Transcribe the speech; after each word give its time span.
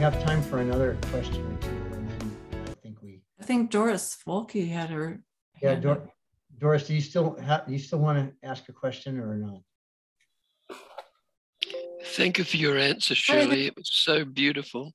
have 0.00 0.24
time 0.24 0.42
for 0.42 0.60
another 0.60 0.96
question 1.10 1.44
or 1.44 1.56
two, 1.60 1.68
and 1.68 2.08
then 2.08 2.38
I 2.66 2.72
think 2.82 3.02
we. 3.02 3.20
I 3.38 3.44
think 3.44 3.70
Doris 3.70 4.16
Volke 4.26 4.66
had 4.66 4.88
her. 4.88 5.20
Yeah, 5.60 5.74
Dor- 5.74 6.10
Doris, 6.58 6.86
do 6.86 6.94
you 6.94 7.02
still 7.02 7.36
have, 7.36 7.66
do 7.66 7.72
you 7.74 7.78
still 7.78 7.98
want 7.98 8.16
to 8.18 8.48
ask 8.48 8.66
a 8.70 8.72
question 8.72 9.20
or 9.20 9.36
not? 9.36 9.60
Thank 12.02 12.38
you 12.38 12.44
for 12.44 12.56
your 12.56 12.78
answer, 12.78 13.14
Shirley. 13.14 13.66
It 13.66 13.76
was 13.76 13.90
so 13.92 14.24
beautiful. 14.24 14.94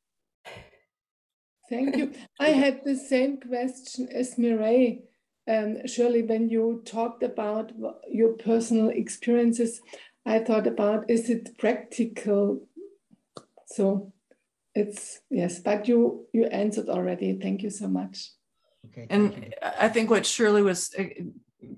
Thank 1.70 1.98
you. 1.98 2.14
I 2.40 2.50
had 2.50 2.82
the 2.84 2.96
same 2.96 3.40
question 3.40 4.10
as 4.12 4.40
Mireille. 4.40 5.04
Um, 5.48 5.86
Shirley, 5.86 6.24
when 6.24 6.50
you 6.50 6.82
talked 6.84 7.22
about 7.22 7.74
your 8.12 8.34
personal 8.34 8.90
experiences, 8.90 9.82
I 10.26 10.40
thought 10.40 10.66
about 10.66 11.12
is 11.12 11.30
it 11.30 11.60
practical? 11.60 12.68
So 13.68 14.12
it's 14.76 15.20
yes, 15.30 15.60
but 15.60 15.88
you 15.88 16.28
you 16.34 16.46
answered 16.46 16.90
already. 16.90 17.40
Thank 17.42 17.64
you 17.64 17.70
so 17.70 17.88
much. 17.88 18.32
Okay. 18.88 19.08
And. 19.10 19.54
I 19.62 19.90
think 19.90 20.10
what 20.10 20.26
Shirley 20.26 20.62
was 20.62 20.94
uh, 20.98 21.06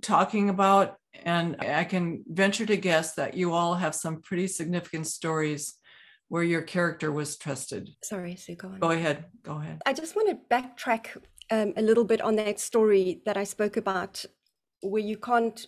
talking 0.01 0.49
about, 0.49 0.97
and 1.23 1.55
I 1.59 1.85
can 1.85 2.23
venture 2.27 2.65
to 2.65 2.77
guess 2.77 3.13
that 3.15 3.35
you 3.35 3.53
all 3.53 3.75
have 3.75 3.95
some 3.95 4.21
pretty 4.21 4.47
significant 4.47 5.07
stories 5.07 5.75
where 6.29 6.43
your 6.43 6.61
character 6.61 7.11
was 7.11 7.37
trusted. 7.37 7.89
Sorry, 8.03 8.35
Sue, 8.35 8.55
go 8.55 8.67
on. 8.67 8.79
Go 8.79 8.91
ahead. 8.91 9.25
Go 9.43 9.59
ahead. 9.59 9.81
I 9.85 9.93
just 9.93 10.15
want 10.15 10.29
to 10.29 10.37
backtrack 10.53 11.17
um, 11.49 11.73
a 11.77 11.81
little 11.81 12.03
bit 12.03 12.21
on 12.21 12.35
that 12.35 12.59
story 12.59 13.21
that 13.25 13.37
I 13.37 13.45
spoke 13.45 13.77
about, 13.77 14.25
where 14.81 15.01
you 15.01 15.17
can't 15.17 15.65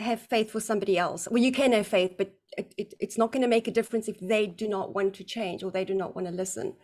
have 0.00 0.20
faith 0.20 0.50
for 0.50 0.60
somebody 0.60 0.98
else. 0.98 1.28
Well, 1.30 1.42
you 1.42 1.52
can 1.52 1.72
have 1.72 1.86
faith, 1.86 2.14
but 2.16 2.34
it, 2.56 2.74
it, 2.76 2.94
it's 3.00 3.18
not 3.18 3.32
going 3.32 3.42
to 3.42 3.48
make 3.48 3.68
a 3.68 3.72
difference 3.72 4.08
if 4.08 4.18
they 4.20 4.46
do 4.46 4.68
not 4.68 4.94
want 4.94 5.14
to 5.14 5.24
change 5.24 5.62
or 5.62 5.70
they 5.70 5.84
do 5.84 5.94
not 5.94 6.14
want 6.14 6.26
to 6.26 6.32
listen. 6.32 6.74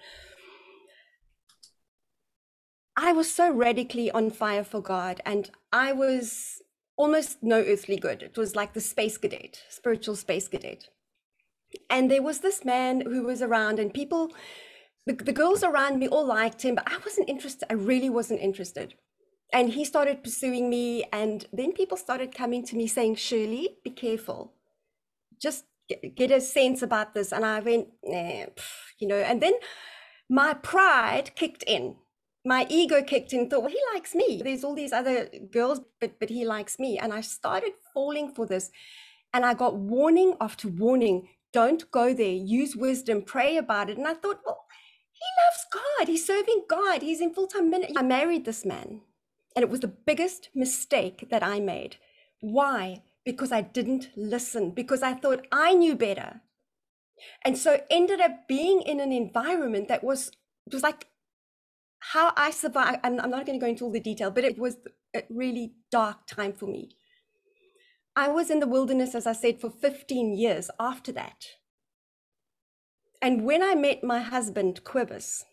I 2.96 3.12
was 3.12 3.32
so 3.32 3.52
radically 3.52 4.10
on 4.10 4.30
fire 4.30 4.64
for 4.64 4.80
God, 4.80 5.20
and 5.26 5.50
I 5.70 5.92
was 5.92 6.62
almost 6.96 7.42
no 7.42 7.60
earthly 7.60 7.96
good. 7.96 8.22
It 8.22 8.38
was 8.38 8.56
like 8.56 8.72
the 8.72 8.80
space 8.80 9.18
cadet, 9.18 9.60
spiritual 9.68 10.16
space 10.16 10.48
cadet. 10.48 10.88
And 11.90 12.10
there 12.10 12.22
was 12.22 12.40
this 12.40 12.64
man 12.64 13.02
who 13.02 13.24
was 13.24 13.42
around, 13.42 13.78
and 13.78 13.92
people 13.92 14.32
the, 15.06 15.14
the 15.14 15.32
girls 15.32 15.62
around 15.62 15.98
me 15.98 16.08
all 16.08 16.26
liked 16.26 16.62
him, 16.62 16.74
but 16.74 16.90
I 16.90 16.98
wasn't 16.98 17.28
interested. 17.28 17.66
I 17.70 17.74
really 17.74 18.10
wasn't 18.10 18.40
interested. 18.40 18.94
And 19.52 19.70
he 19.70 19.84
started 19.84 20.22
pursuing 20.22 20.68
me. 20.68 21.04
And 21.12 21.46
then 21.52 21.72
people 21.72 21.96
started 21.96 22.34
coming 22.34 22.64
to 22.66 22.76
me 22.76 22.86
saying, 22.86 23.16
Shirley, 23.16 23.78
be 23.84 23.90
careful. 23.90 24.52
Just 25.40 25.64
get, 26.16 26.30
a 26.30 26.40
sense 26.40 26.82
about 26.82 27.14
this. 27.14 27.32
And 27.32 27.44
I 27.44 27.60
went, 27.60 27.88
nah, 28.04 28.46
you 28.98 29.08
know, 29.08 29.16
and 29.16 29.40
then 29.40 29.54
my 30.28 30.54
pride 30.54 31.34
kicked 31.36 31.62
in. 31.66 31.96
My 32.44 32.66
ego 32.70 33.02
kicked 33.02 33.32
in, 33.32 33.50
thought, 33.50 33.62
well, 33.62 33.70
he 33.70 33.80
likes 33.92 34.14
me. 34.14 34.40
There's 34.42 34.62
all 34.62 34.74
these 34.74 34.92
other 34.92 35.28
girls, 35.50 35.80
but 36.00 36.20
but 36.20 36.28
he 36.28 36.44
likes 36.44 36.78
me. 36.78 36.96
And 36.96 37.12
I 37.12 37.20
started 37.20 37.72
falling 37.92 38.32
for 38.34 38.46
this. 38.46 38.70
And 39.34 39.44
I 39.44 39.54
got 39.54 39.76
warning 39.76 40.36
after 40.40 40.68
warning. 40.68 41.28
Don't 41.52 41.90
go 41.90 42.14
there. 42.14 42.32
Use 42.32 42.76
wisdom. 42.76 43.22
Pray 43.22 43.56
about 43.56 43.90
it. 43.90 43.98
And 43.98 44.06
I 44.06 44.14
thought, 44.14 44.40
well, 44.46 44.64
he 45.12 45.26
loves 45.42 45.66
God. 45.72 46.08
He's 46.08 46.26
serving 46.26 46.64
God. 46.68 47.02
He's 47.02 47.20
in 47.20 47.34
full 47.34 47.48
time 47.48 47.70
ministry. 47.70 47.96
I 47.98 48.02
married 48.02 48.44
this 48.44 48.64
man, 48.64 49.00
and 49.56 49.62
it 49.62 49.70
was 49.70 49.80
the 49.80 49.88
biggest 49.88 50.50
mistake 50.54 51.28
that 51.30 51.42
I 51.42 51.60
made. 51.60 51.96
Why? 52.40 53.02
Because 53.24 53.50
I 53.50 53.62
didn't 53.62 54.10
listen, 54.14 54.70
because 54.70 55.02
I 55.02 55.14
thought 55.14 55.46
I 55.50 55.72
knew 55.72 55.96
better. 55.96 56.42
And 57.42 57.56
so 57.56 57.80
ended 57.90 58.20
up 58.20 58.46
being 58.46 58.82
in 58.82 59.00
an 59.00 59.10
environment 59.10 59.88
that 59.88 60.04
was, 60.04 60.30
was 60.70 60.82
like 60.82 61.06
how 62.00 62.34
I 62.36 62.50
survived. 62.50 63.00
I'm, 63.02 63.18
I'm 63.18 63.30
not 63.30 63.46
going 63.46 63.58
to 63.58 63.64
go 63.64 63.68
into 63.70 63.84
all 63.84 63.90
the 63.92 63.98
detail, 63.98 64.30
but 64.30 64.44
it 64.44 64.58
was 64.58 64.76
a 65.14 65.22
really 65.30 65.72
dark 65.90 66.26
time 66.26 66.52
for 66.52 66.66
me. 66.66 66.90
I 68.14 68.28
was 68.28 68.50
in 68.50 68.60
the 68.60 68.66
wilderness, 68.66 69.14
as 69.14 69.26
I 69.26 69.32
said, 69.32 69.60
for 69.60 69.70
15 69.70 70.36
years 70.36 70.70
after 70.78 71.12
that. 71.12 71.46
And 73.22 73.44
when 73.44 73.62
I 73.62 73.74
met 73.74 74.04
my 74.04 74.20
husband, 74.20 74.82
Quibus, 74.84 75.44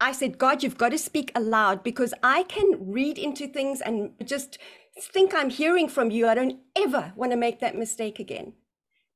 I 0.00 0.12
said, 0.12 0.38
God, 0.38 0.62
you've 0.62 0.78
got 0.78 0.90
to 0.90 0.98
speak 0.98 1.32
aloud 1.34 1.82
because 1.82 2.12
I 2.22 2.42
can 2.44 2.90
read 2.92 3.18
into 3.18 3.48
things 3.48 3.80
and 3.80 4.10
just 4.24 4.58
think 5.00 5.34
I'm 5.34 5.50
hearing 5.50 5.88
from 5.88 6.10
you. 6.10 6.28
I 6.28 6.34
don't 6.34 6.58
ever 6.76 7.12
want 7.16 7.32
to 7.32 7.36
make 7.36 7.60
that 7.60 7.76
mistake 7.76 8.18
again. 8.18 8.54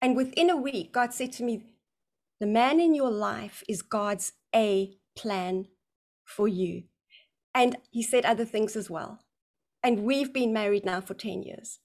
And 0.00 0.16
within 0.16 0.48
a 0.48 0.56
week, 0.56 0.92
God 0.92 1.12
said 1.12 1.32
to 1.32 1.44
me, 1.44 1.62
The 2.40 2.46
man 2.46 2.80
in 2.80 2.94
your 2.94 3.10
life 3.10 3.62
is 3.68 3.82
God's 3.82 4.32
A 4.54 4.96
plan 5.16 5.66
for 6.24 6.48
you. 6.48 6.84
And 7.54 7.76
he 7.90 8.02
said 8.02 8.24
other 8.24 8.44
things 8.46 8.76
as 8.76 8.88
well. 8.88 9.20
And 9.82 10.04
we've 10.04 10.32
been 10.32 10.52
married 10.52 10.84
now 10.84 11.00
for 11.00 11.14
10 11.14 11.42
years. 11.42 11.80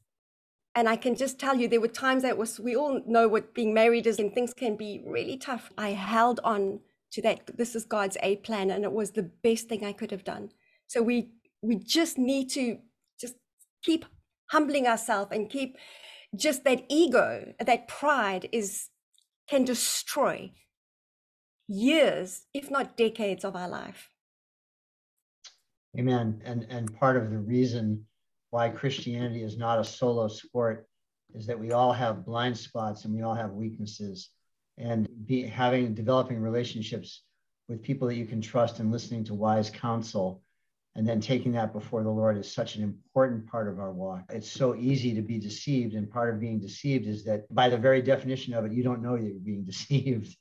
And 0.73 0.87
I 0.89 0.97
can 0.97 1.15
just 1.15 1.39
tell 1.39 1.55
you, 1.55 1.67
there 1.67 1.81
were 1.81 1.87
times 1.87 2.23
that 2.23 2.37
was, 2.37 2.59
we 2.59 2.75
all 2.75 3.01
know 3.07 3.27
what 3.27 3.53
being 3.53 3.73
married 3.73 4.05
is, 4.05 4.19
and 4.19 4.33
things 4.33 4.53
can 4.53 4.75
be 4.75 5.01
really 5.05 5.37
tough. 5.37 5.71
I 5.77 5.91
held 5.91 6.41
on 6.43 6.81
to 7.15 7.21
that. 7.23 7.57
This 7.57 7.75
is 7.75 7.85
God's 7.85 8.17
A 8.21 8.35
plan, 8.37 8.69
and 8.69 8.83
it 8.83 8.91
was 8.91 9.11
the 9.11 9.23
best 9.43 9.67
thing 9.67 9.83
I 9.83 9.93
could 9.93 10.11
have 10.11 10.23
done. 10.23 10.51
So 10.87 11.01
we 11.01 11.31
we 11.61 11.75
just 11.75 12.17
need 12.17 12.49
to 12.51 12.77
just 13.19 13.35
keep 13.81 14.05
humbling 14.51 14.85
ourselves 14.85 15.31
and 15.31 15.49
keep 15.49 15.77
just 16.35 16.63
that 16.65 16.83
ego, 16.89 17.53
that 17.59 17.87
pride 17.87 18.49
is 18.51 18.89
can 19.49 19.63
destroy 19.63 20.51
years, 21.67 22.45
if 22.53 22.69
not 22.69 22.97
decades 22.97 23.43
of 23.43 23.55
our 23.55 23.69
life. 23.69 24.09
Amen. 25.97 26.41
And 26.45 26.67
and 26.69 26.93
part 26.99 27.15
of 27.17 27.31
the 27.31 27.39
reason 27.39 28.05
why 28.49 28.69
Christianity 28.69 29.41
is 29.43 29.57
not 29.57 29.79
a 29.79 29.83
solo 29.83 30.27
sport 30.27 30.87
is 31.33 31.47
that 31.47 31.59
we 31.59 31.71
all 31.71 31.93
have 31.93 32.25
blind 32.25 32.57
spots 32.57 33.05
and 33.05 33.13
we 33.13 33.21
all 33.21 33.35
have 33.35 33.51
weaknesses. 33.51 34.29
And 34.77 35.07
be 35.25 35.43
having 35.43 35.93
developing 35.93 36.41
relationships 36.41 37.23
with 37.67 37.81
people 37.81 38.07
that 38.07 38.15
you 38.15 38.25
can 38.25 38.41
trust 38.41 38.79
and 38.79 38.91
listening 38.91 39.23
to 39.25 39.33
wise 39.33 39.69
counsel 39.69 40.41
and 40.95 41.07
then 41.07 41.19
taking 41.19 41.51
that 41.53 41.73
before 41.73 42.03
the 42.03 42.09
Lord 42.09 42.37
is 42.37 42.51
such 42.51 42.75
an 42.75 42.83
important 42.83 43.47
part 43.47 43.67
of 43.67 43.79
our 43.79 43.91
walk. 43.91 44.23
It's 44.29 44.49
so 44.49 44.75
easy 44.75 45.13
to 45.13 45.21
be 45.21 45.39
deceived. 45.39 45.93
And 45.93 46.09
part 46.09 46.33
of 46.33 46.39
being 46.39 46.59
deceived 46.59 47.05
is 47.05 47.25
that 47.25 47.53
by 47.53 47.67
the 47.67 47.77
very 47.77 48.01
definition 48.01 48.53
of 48.53 48.65
it, 48.65 48.71
you 48.71 48.81
don't 48.81 49.01
know 49.01 49.17
that 49.17 49.23
you're 49.23 49.39
being 49.39 49.63
deceived. 49.65 50.35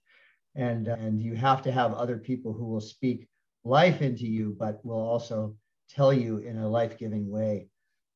And, 0.55 0.89
uh, 0.89 0.97
and 0.99 1.21
you 1.21 1.35
have 1.35 1.63
to 1.63 1.73
have 1.73 1.93
other 1.95 2.17
people 2.17 2.53
who 2.53 2.67
will 2.67 2.81
speak 2.81 3.29
life 3.65 4.01
into 4.01 4.27
you, 4.27 4.55
but 4.57 4.85
will 4.85 5.01
also 5.01 5.57
tell 5.91 6.13
you 6.13 6.39
in 6.39 6.59
a 6.59 6.69
life-giving 6.69 7.29
way 7.29 7.69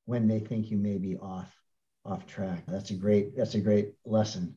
when 0.05 0.28
they 0.28 0.39
think 0.39 0.71
you 0.71 0.77
may 0.77 0.99
be 0.99 1.17
off 1.17 1.53
off 2.05 2.27
track. 2.27 2.65
That's 2.67 2.91
a 2.91 2.95
great 2.95 3.37
that's 3.37 3.55
a 3.55 3.61
great 3.61 3.93
lesson. 4.07 4.57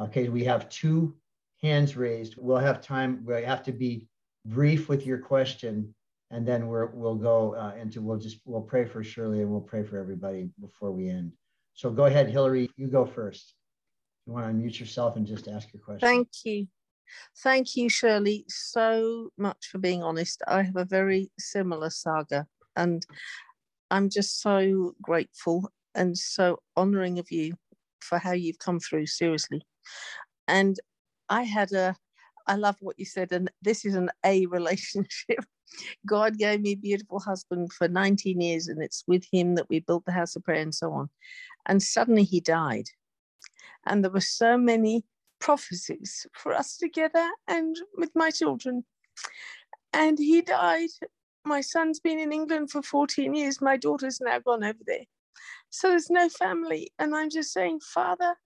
Okay, 0.00 0.28
we 0.28 0.44
have 0.44 0.68
two 0.68 1.14
hands 1.62 1.96
raised. 1.96 2.36
We'll 2.38 2.58
have 2.58 2.80
time. 2.80 3.22
We 3.24 3.42
have 3.42 3.62
to 3.64 3.72
be 3.72 4.06
brief 4.44 4.88
with 4.88 5.04
your 5.04 5.18
question, 5.18 5.94
and 6.30 6.46
then 6.46 6.68
we're 6.68 6.86
we'll 6.86 7.16
go 7.16 7.54
uh, 7.54 7.74
into 7.80 8.00
we'll 8.00 8.18
just 8.18 8.38
we'll 8.44 8.60
pray 8.60 8.84
for 8.84 9.02
Shirley 9.02 9.40
and 9.40 9.50
we'll 9.50 9.60
pray 9.60 9.82
for 9.82 9.98
everybody 9.98 10.50
before 10.60 10.92
we 10.92 11.08
end. 11.08 11.32
So 11.74 11.90
go 11.90 12.06
ahead, 12.06 12.28
Hillary. 12.28 12.70
You 12.76 12.86
go 12.86 13.04
first. 13.04 13.54
You 14.26 14.32
want 14.34 14.46
to 14.46 14.52
unmute 14.52 14.78
yourself 14.78 15.16
and 15.16 15.26
just 15.26 15.48
ask 15.48 15.72
your 15.72 15.82
question. 15.82 16.06
Thank 16.06 16.28
you. 16.44 16.68
Thank 17.42 17.74
you, 17.74 17.88
Shirley, 17.88 18.44
so 18.48 19.30
much 19.38 19.68
for 19.72 19.78
being 19.78 20.02
honest. 20.02 20.42
I 20.46 20.62
have 20.62 20.76
a 20.76 20.84
very 20.84 21.30
similar 21.38 21.90
saga, 21.90 22.46
and 22.76 23.04
I'm 23.90 24.10
just 24.10 24.42
so 24.42 24.94
grateful 25.00 25.72
and 25.94 26.16
so 26.16 26.58
honoring 26.76 27.18
of 27.18 27.30
you 27.30 27.54
for 28.00 28.18
how 28.18 28.32
you've 28.32 28.58
come 28.58 28.78
through, 28.78 29.06
seriously. 29.06 29.62
And 30.46 30.78
I 31.28 31.42
had 31.42 31.72
a, 31.72 31.94
I 32.46 32.54
love 32.54 32.76
what 32.80 32.98
you 32.98 33.04
said, 33.04 33.32
and 33.32 33.50
this 33.62 33.84
is 33.84 33.94
an 33.94 34.10
A 34.24 34.46
relationship. 34.58 35.44
God 36.06 36.38
gave 36.38 36.62
me 36.62 36.72
a 36.72 36.76
beautiful 36.76 37.20
husband 37.20 37.72
for 37.72 37.88
19 37.88 38.40
years, 38.40 38.68
and 38.68 38.82
it's 38.82 39.04
with 39.06 39.24
him 39.30 39.54
that 39.56 39.68
we 39.68 39.80
built 39.80 40.04
the 40.06 40.12
house 40.12 40.34
of 40.36 40.44
prayer 40.44 40.62
and 40.62 40.74
so 40.74 40.92
on. 40.92 41.10
And 41.66 41.82
suddenly 41.82 42.24
he 42.24 42.40
died. 42.40 42.86
And 43.84 44.02
there 44.02 44.10
were 44.10 44.20
so 44.20 44.56
many 44.56 45.04
prophecies 45.40 46.26
for 46.32 46.52
us 46.52 46.76
together 46.76 47.28
and 47.46 47.76
with 47.96 48.10
my 48.14 48.30
children. 48.30 48.84
And 49.92 50.18
he 50.18 50.42
died. 50.42 50.90
My 51.44 51.60
son's 51.60 52.00
been 52.00 52.18
in 52.18 52.32
England 52.32 52.70
for 52.70 52.82
14 52.82 53.34
years. 53.34 53.60
My 53.60 53.76
daughter's 53.76 54.20
now 54.20 54.38
gone 54.38 54.64
over 54.64 54.78
there. 54.86 55.04
So 55.70 55.90
there's 55.90 56.10
no 56.10 56.28
family. 56.28 56.92
And 56.98 57.14
I'm 57.14 57.30
just 57.30 57.52
saying, 57.52 57.80
Father, 57.80 58.36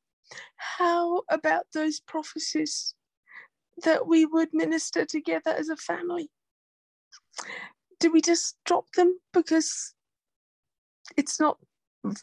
how 0.56 1.22
about 1.30 1.64
those 1.72 2.00
prophecies 2.00 2.94
that 3.84 4.06
we 4.06 4.26
would 4.26 4.48
minister 4.52 5.04
together 5.04 5.50
as 5.50 5.68
a 5.68 5.76
family? 5.76 6.30
Do 8.00 8.10
we 8.12 8.20
just 8.20 8.56
drop 8.64 8.86
them 8.96 9.18
because 9.32 9.94
it's 11.16 11.38
not 11.38 11.58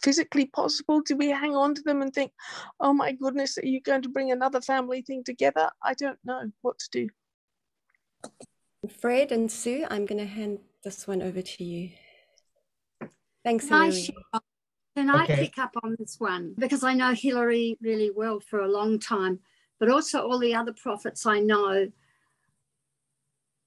physically 0.02 0.46
possible? 0.46 1.02
Do 1.02 1.16
we 1.16 1.30
hang 1.30 1.56
on 1.56 1.74
to 1.76 1.82
them 1.82 2.02
and 2.02 2.14
think, 2.14 2.32
oh 2.80 2.94
my 2.94 3.14
goodness, 3.14 3.58
are 3.58 3.66
you 3.66 3.82
going 3.82 4.02
to 4.02 4.10
bring 4.10 4.32
another 4.32 4.62
family 4.62 5.02
thing 5.02 5.24
together? 5.24 5.70
I 5.84 5.94
don't 5.94 6.20
know 6.24 6.52
what 6.62 6.80
to 6.80 6.90
do. 6.92 7.10
Fred 9.00 9.32
and 9.32 9.52
Sue, 9.52 9.86
I'm 9.90 10.06
going 10.06 10.20
to 10.20 10.26
hand 10.26 10.60
this 10.84 11.08
one 11.08 11.22
over 11.22 11.42
to 11.42 11.64
you. 11.64 11.92
Thanks, 13.44 13.68
Can 13.68 13.78
I, 13.78 13.86
Hilary. 13.86 14.02
share- 14.02 14.38
can 14.95 15.09
I 15.09 15.24
Okay. 15.24 15.45
pick 15.45 15.57
up 15.57 15.75
on 15.83 15.95
this 15.97 16.19
one? 16.19 16.56
Because 16.57 16.83
I 16.83 16.94
know 16.94 17.13
Hillary 17.13 17.77
really 17.81 18.12
well 18.12 18.39
for 18.39 18.59
a 18.59 18.71
long 18.71 19.00
time, 19.00 19.39
but 19.80 19.89
also 19.89 20.27
all 20.27 20.39
the 20.39 20.56
other 20.56 20.74
prophets 20.74 21.25
I 21.25 21.39
know. 21.39 21.91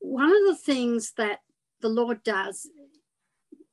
One 0.00 0.30
of 0.30 0.44
the 0.46 0.56
things 0.56 1.12
that 1.16 1.40
the 1.80 1.88
Lord 1.88 2.22
does 2.22 2.68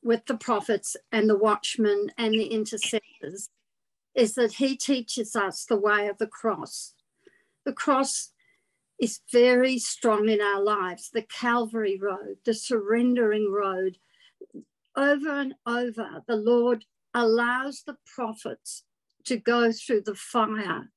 with 0.01 0.25
the 0.25 0.37
prophets 0.37 0.95
and 1.11 1.29
the 1.29 1.37
watchmen 1.37 2.11
and 2.17 2.33
the 2.33 2.47
intercessors 2.47 3.49
is 4.15 4.35
that 4.35 4.53
he 4.53 4.77
teaches 4.77 5.35
us 5.35 5.65
the 5.65 5.77
way 5.77 6.07
of 6.07 6.17
the 6.17 6.27
cross. 6.27 6.93
The 7.65 7.73
cross 7.73 8.31
is 8.99 9.21
very 9.31 9.77
strong 9.79 10.29
in 10.29 10.41
our 10.41 10.61
lives, 10.61 11.09
the 11.09 11.21
Calvary 11.21 11.97
road, 12.01 12.37
the 12.45 12.53
surrendering 12.53 13.51
road. 13.51 13.97
Over 14.95 15.41
and 15.41 15.55
over, 15.65 16.23
the 16.27 16.35
Lord 16.35 16.85
allows 17.13 17.83
the 17.85 17.97
prophets 18.05 18.83
to 19.25 19.37
go 19.37 19.71
through 19.71 20.01
the 20.01 20.15
fire 20.15 20.91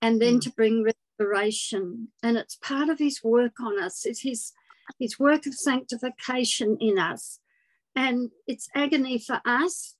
and 0.00 0.20
then 0.20 0.34
hmm. 0.34 0.40
to 0.40 0.50
bring 0.50 0.84
restoration. 0.84 2.08
And 2.22 2.36
it's 2.36 2.56
part 2.56 2.88
of 2.88 2.98
his 2.98 3.22
work 3.22 3.60
on 3.60 3.82
us, 3.82 4.04
it's 4.04 4.22
his, 4.22 4.52
his 4.98 5.18
work 5.18 5.46
of 5.46 5.54
sanctification 5.54 6.76
in 6.80 6.98
us. 6.98 7.38
And 7.96 8.30
it's 8.48 8.68
agony 8.74 9.18
for 9.18 9.40
us, 9.44 9.94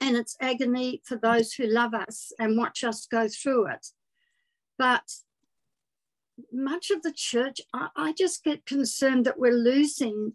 and 0.00 0.16
it's 0.16 0.36
agony 0.40 1.00
for 1.04 1.16
those 1.16 1.54
who 1.54 1.66
love 1.66 1.94
us 1.94 2.30
and 2.38 2.58
watch 2.58 2.84
us 2.84 3.06
go 3.06 3.26
through 3.26 3.68
it. 3.68 3.86
But 4.78 5.04
much 6.52 6.90
of 6.90 7.02
the 7.02 7.12
church, 7.12 7.60
I, 7.72 7.88
I 7.96 8.12
just 8.12 8.44
get 8.44 8.66
concerned 8.66 9.26
that 9.26 9.38
we're 9.38 9.52
losing 9.52 10.34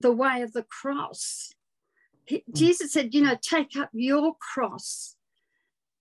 the 0.00 0.12
way 0.12 0.42
of 0.42 0.52
the 0.52 0.62
cross. 0.62 1.52
He- 2.28 2.44
Jesus 2.52 2.92
said, 2.92 3.14
you 3.14 3.22
know, 3.22 3.36
take 3.40 3.76
up 3.76 3.90
your 3.92 4.36
cross. 4.36 5.16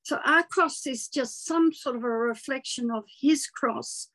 So 0.04 0.20
our 0.26 0.44
cross 0.44 0.86
is 0.86 1.08
just 1.08 1.46
some 1.46 1.74
sort 1.74 1.96
of 1.96 2.04
a 2.04 2.10
reflection 2.10 2.92
of 2.92 3.06
his 3.22 3.48
cross 3.48 4.10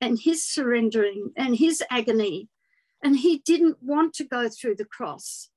and 0.00 0.18
his 0.18 0.42
surrendering 0.42 1.32
and 1.36 1.56
his 1.56 1.82
agony. 1.90 2.48
And 3.02 3.18
he 3.18 3.38
didn't 3.38 3.82
want 3.82 4.14
to 4.14 4.24
go 4.24 4.48
through 4.48 4.76
the 4.76 4.84
cross. 4.84 5.48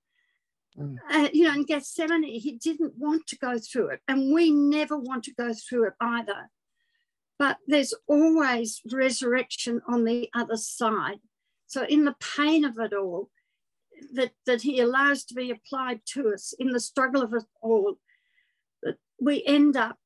Mm. 0.78 0.98
Uh, 1.10 1.30
you 1.34 1.44
know, 1.46 1.54
in 1.54 1.66
Gethsemane, 1.66 2.24
he 2.24 2.54
didn't 2.54 2.94
want 2.98 3.28
to 3.28 3.38
go 3.38 3.58
through 3.60 3.90
it. 3.90 4.02
And 4.08 4.34
we 4.34 4.52
never 4.52 4.98
want 4.98 5.24
to 5.26 5.34
go 5.34 5.54
through 5.54 5.88
it 5.88 5.94
either. 6.00 6.50
But 7.40 7.58
there's 7.68 7.94
always 8.08 8.82
resurrection 8.92 9.82
on 9.88 10.04
the 10.04 10.30
other 10.34 10.58
side. 10.58 11.20
So, 11.68 11.84
in 11.84 12.06
the 12.06 12.16
pain 12.38 12.64
of 12.64 12.78
it 12.78 12.94
all, 12.94 13.30
that, 14.14 14.32
that 14.46 14.62
he 14.62 14.80
allows 14.80 15.24
to 15.26 15.34
be 15.34 15.52
applied 15.52 16.02
to 16.14 16.34
us, 16.34 16.54
in 16.58 16.70
the 16.70 16.80
struggle 16.80 17.22
of 17.22 17.34
it 17.34 17.44
all, 17.62 18.00
that 18.82 18.98
we 19.20 19.44
end 19.46 19.78
up 19.78 19.98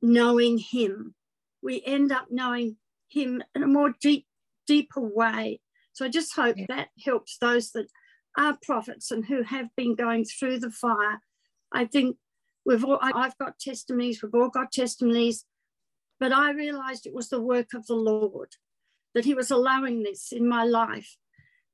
knowing 0.00 0.58
him. 0.58 1.14
We 1.62 1.82
end 1.84 2.12
up 2.12 2.26
knowing 2.30 2.76
him 3.08 3.42
in 3.54 3.62
a 3.62 3.66
more 3.66 3.94
deep, 4.00 4.26
deeper 4.66 5.00
way. 5.00 5.60
So 5.92 6.04
I 6.04 6.08
just 6.08 6.34
hope 6.34 6.56
Yeah. 6.56 6.66
that 6.68 6.88
helps 7.04 7.38
those 7.38 7.72
that 7.72 7.88
are 8.36 8.58
prophets 8.62 9.10
and 9.10 9.26
who 9.26 9.42
have 9.42 9.74
been 9.76 9.94
going 9.94 10.24
through 10.24 10.58
the 10.60 10.70
fire. 10.70 11.20
I 11.70 11.84
think 11.84 12.18
we've 12.64 12.84
all, 12.84 12.98
I've 13.00 13.36
got 13.38 13.58
testimonies, 13.58 14.22
we've 14.22 14.34
all 14.34 14.48
got 14.48 14.72
testimonies, 14.72 15.44
but 16.18 16.32
I 16.32 16.52
realized 16.52 17.06
it 17.06 17.14
was 17.14 17.28
the 17.28 17.40
work 17.40 17.74
of 17.74 17.86
the 17.86 17.94
Lord, 17.94 18.56
that 19.14 19.24
He 19.24 19.34
was 19.34 19.50
allowing 19.50 20.02
this 20.02 20.32
in 20.32 20.48
my 20.48 20.64
life 20.64 21.16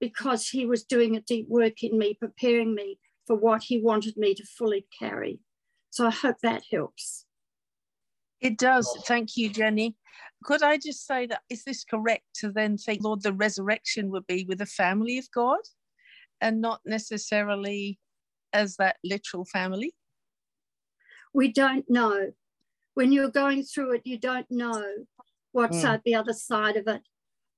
because 0.00 0.48
He 0.48 0.66
was 0.66 0.84
doing 0.84 1.16
a 1.16 1.20
deep 1.20 1.46
work 1.48 1.82
in 1.82 1.98
me, 1.98 2.14
preparing 2.14 2.74
me 2.74 2.98
for 3.26 3.36
what 3.36 3.64
He 3.64 3.80
wanted 3.80 4.16
me 4.16 4.34
to 4.34 4.44
fully 4.44 4.86
carry. 4.98 5.40
So 5.90 6.06
I 6.06 6.10
hope 6.10 6.36
that 6.42 6.64
helps. 6.70 7.24
It 8.40 8.56
does. 8.56 8.88
Thank 9.06 9.36
you, 9.36 9.50
Jenny. 9.50 9.96
Could 10.44 10.62
I 10.62 10.76
just 10.76 11.06
say 11.06 11.26
that 11.26 11.42
is 11.50 11.64
this 11.64 11.84
correct 11.84 12.24
to 12.36 12.52
then 12.52 12.76
think, 12.76 13.02
Lord, 13.02 13.22
the 13.22 13.32
resurrection 13.32 14.10
would 14.10 14.26
be 14.26 14.44
with 14.44 14.58
the 14.58 14.66
family 14.66 15.18
of 15.18 15.28
God 15.32 15.58
and 16.40 16.60
not 16.60 16.80
necessarily 16.84 17.98
as 18.52 18.76
that 18.76 18.96
literal 19.02 19.44
family? 19.44 19.94
we 21.34 21.52
don't 21.52 21.84
know. 21.88 22.32
When 22.94 23.12
you're 23.12 23.30
going 23.30 23.62
through 23.62 23.92
it, 23.92 24.02
you 24.04 24.18
don't 24.18 24.50
know 24.50 24.84
what's 25.52 25.84
Mm. 25.84 25.94
at 25.94 26.02
the 26.04 26.14
other 26.14 26.32
side 26.32 26.76
of 26.76 26.88
it. 26.88 27.02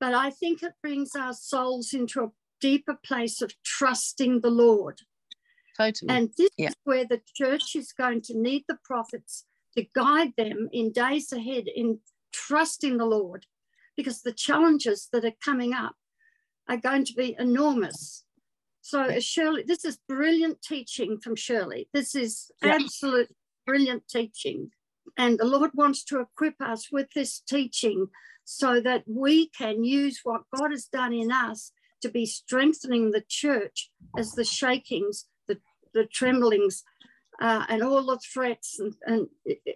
But 0.01 0.15
I 0.15 0.31
think 0.31 0.63
it 0.63 0.73
brings 0.83 1.15
our 1.15 1.35
souls 1.35 1.93
into 1.93 2.25
a 2.25 2.33
deeper 2.61 2.99
place 3.05 3.43
of 3.43 3.53
trusting 3.63 4.41
the 4.41 4.51
Lord. 4.51 5.01
Totally. 5.77 6.11
And 6.11 6.33
this 6.37 6.51
Yeah. 6.57 6.71
is 6.71 6.77
where 6.85 7.05
the 7.05 7.23
church 7.35 7.77
is 7.77 7.93
going 7.93 8.23
to 8.23 8.37
need 8.37 8.65
the 8.67 8.79
prophets 8.83 9.47
to 9.77 9.85
guide 9.95 10.35
them 10.37 10.69
in 10.73 10.91
days 10.91 11.33
ahead 11.33 11.69
in 11.69 12.01
trusting 12.33 12.97
the 12.97 13.05
Lord, 13.07 13.47
because 13.97 14.23
the 14.23 14.33
challenges 14.33 15.09
that 15.13 15.25
are 15.25 15.37
coming 15.45 15.75
up 15.75 15.97
are 16.67 16.77
going 16.77 17.05
to 17.05 17.15
be 17.15 17.37
enormous. 17.39 18.25
So, 18.81 19.03
uh, 19.03 19.21
Shirley, 19.21 19.63
this 19.63 19.85
is 19.85 19.99
brilliant 20.09 20.63
teaching 20.63 21.21
from 21.21 21.37
Shirley. 21.37 21.89
This 21.93 22.15
is 22.15 22.51
Yeah. 22.63 22.77
absolute 22.77 23.35
brilliant 23.67 24.09
teaching. 24.09 24.73
And 25.17 25.39
the 25.39 25.45
Lord 25.45 25.73
wants 25.75 26.03
to 26.05 26.21
equip 26.21 26.61
us 26.61 26.91
with 26.91 27.11
this 27.15 27.41
teaching 27.41 28.11
so 28.51 28.81
that 28.81 29.05
we 29.07 29.49
can 29.51 29.85
use 29.85 30.21
what 30.25 30.43
God 30.53 30.73
has 30.73 30.87
done 30.87 31.13
in 31.13 31.31
us 31.31 31.71
to 32.03 32.09
be 32.09 32.27
strengthening 32.27 33.13
the 33.13 33.23
church 33.29 33.93
as 34.19 34.33
the 34.33 34.43
shakings, 34.43 35.27
the, 35.47 35.59
the 35.95 36.05
tremblings, 36.05 36.83
uh, 37.41 37.65
and 37.69 37.81
all 37.81 38.05
the 38.05 38.19
threats 38.19 38.81
and, 38.81 38.95
and 39.07 39.29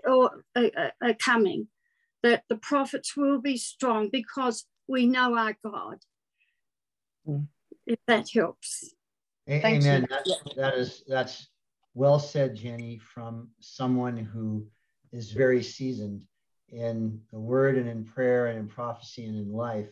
all 0.08 0.28
are, 0.56 0.70
are- 0.76 0.92
are 1.00 1.14
coming, 1.14 1.68
that 2.24 2.42
the 2.48 2.56
prophets 2.56 3.16
will 3.16 3.40
be 3.40 3.56
strong 3.56 4.08
because 4.10 4.66
we 4.88 5.06
know 5.06 5.36
our 5.36 5.56
God. 5.64 5.98
Mm. 7.28 7.46
If 7.86 8.00
that 8.08 8.28
helps. 8.30 8.92
A- 9.46 9.60
Thank 9.60 9.84
you. 9.84 9.88
Amen. 9.90 10.06
That's, 10.10 10.42
that 10.56 10.74
is, 10.74 11.04
that's 11.06 11.46
well 11.94 12.18
said, 12.18 12.56
Jenny, 12.56 12.98
from 12.98 13.50
someone 13.60 14.16
who 14.16 14.66
is 15.12 15.30
very 15.30 15.62
seasoned 15.62 16.22
in 16.70 17.20
the 17.32 17.38
word 17.38 17.76
and 17.76 17.88
in 17.88 18.04
prayer 18.04 18.46
and 18.46 18.58
in 18.58 18.68
prophecy 18.68 19.26
and 19.26 19.36
in 19.36 19.52
life. 19.52 19.88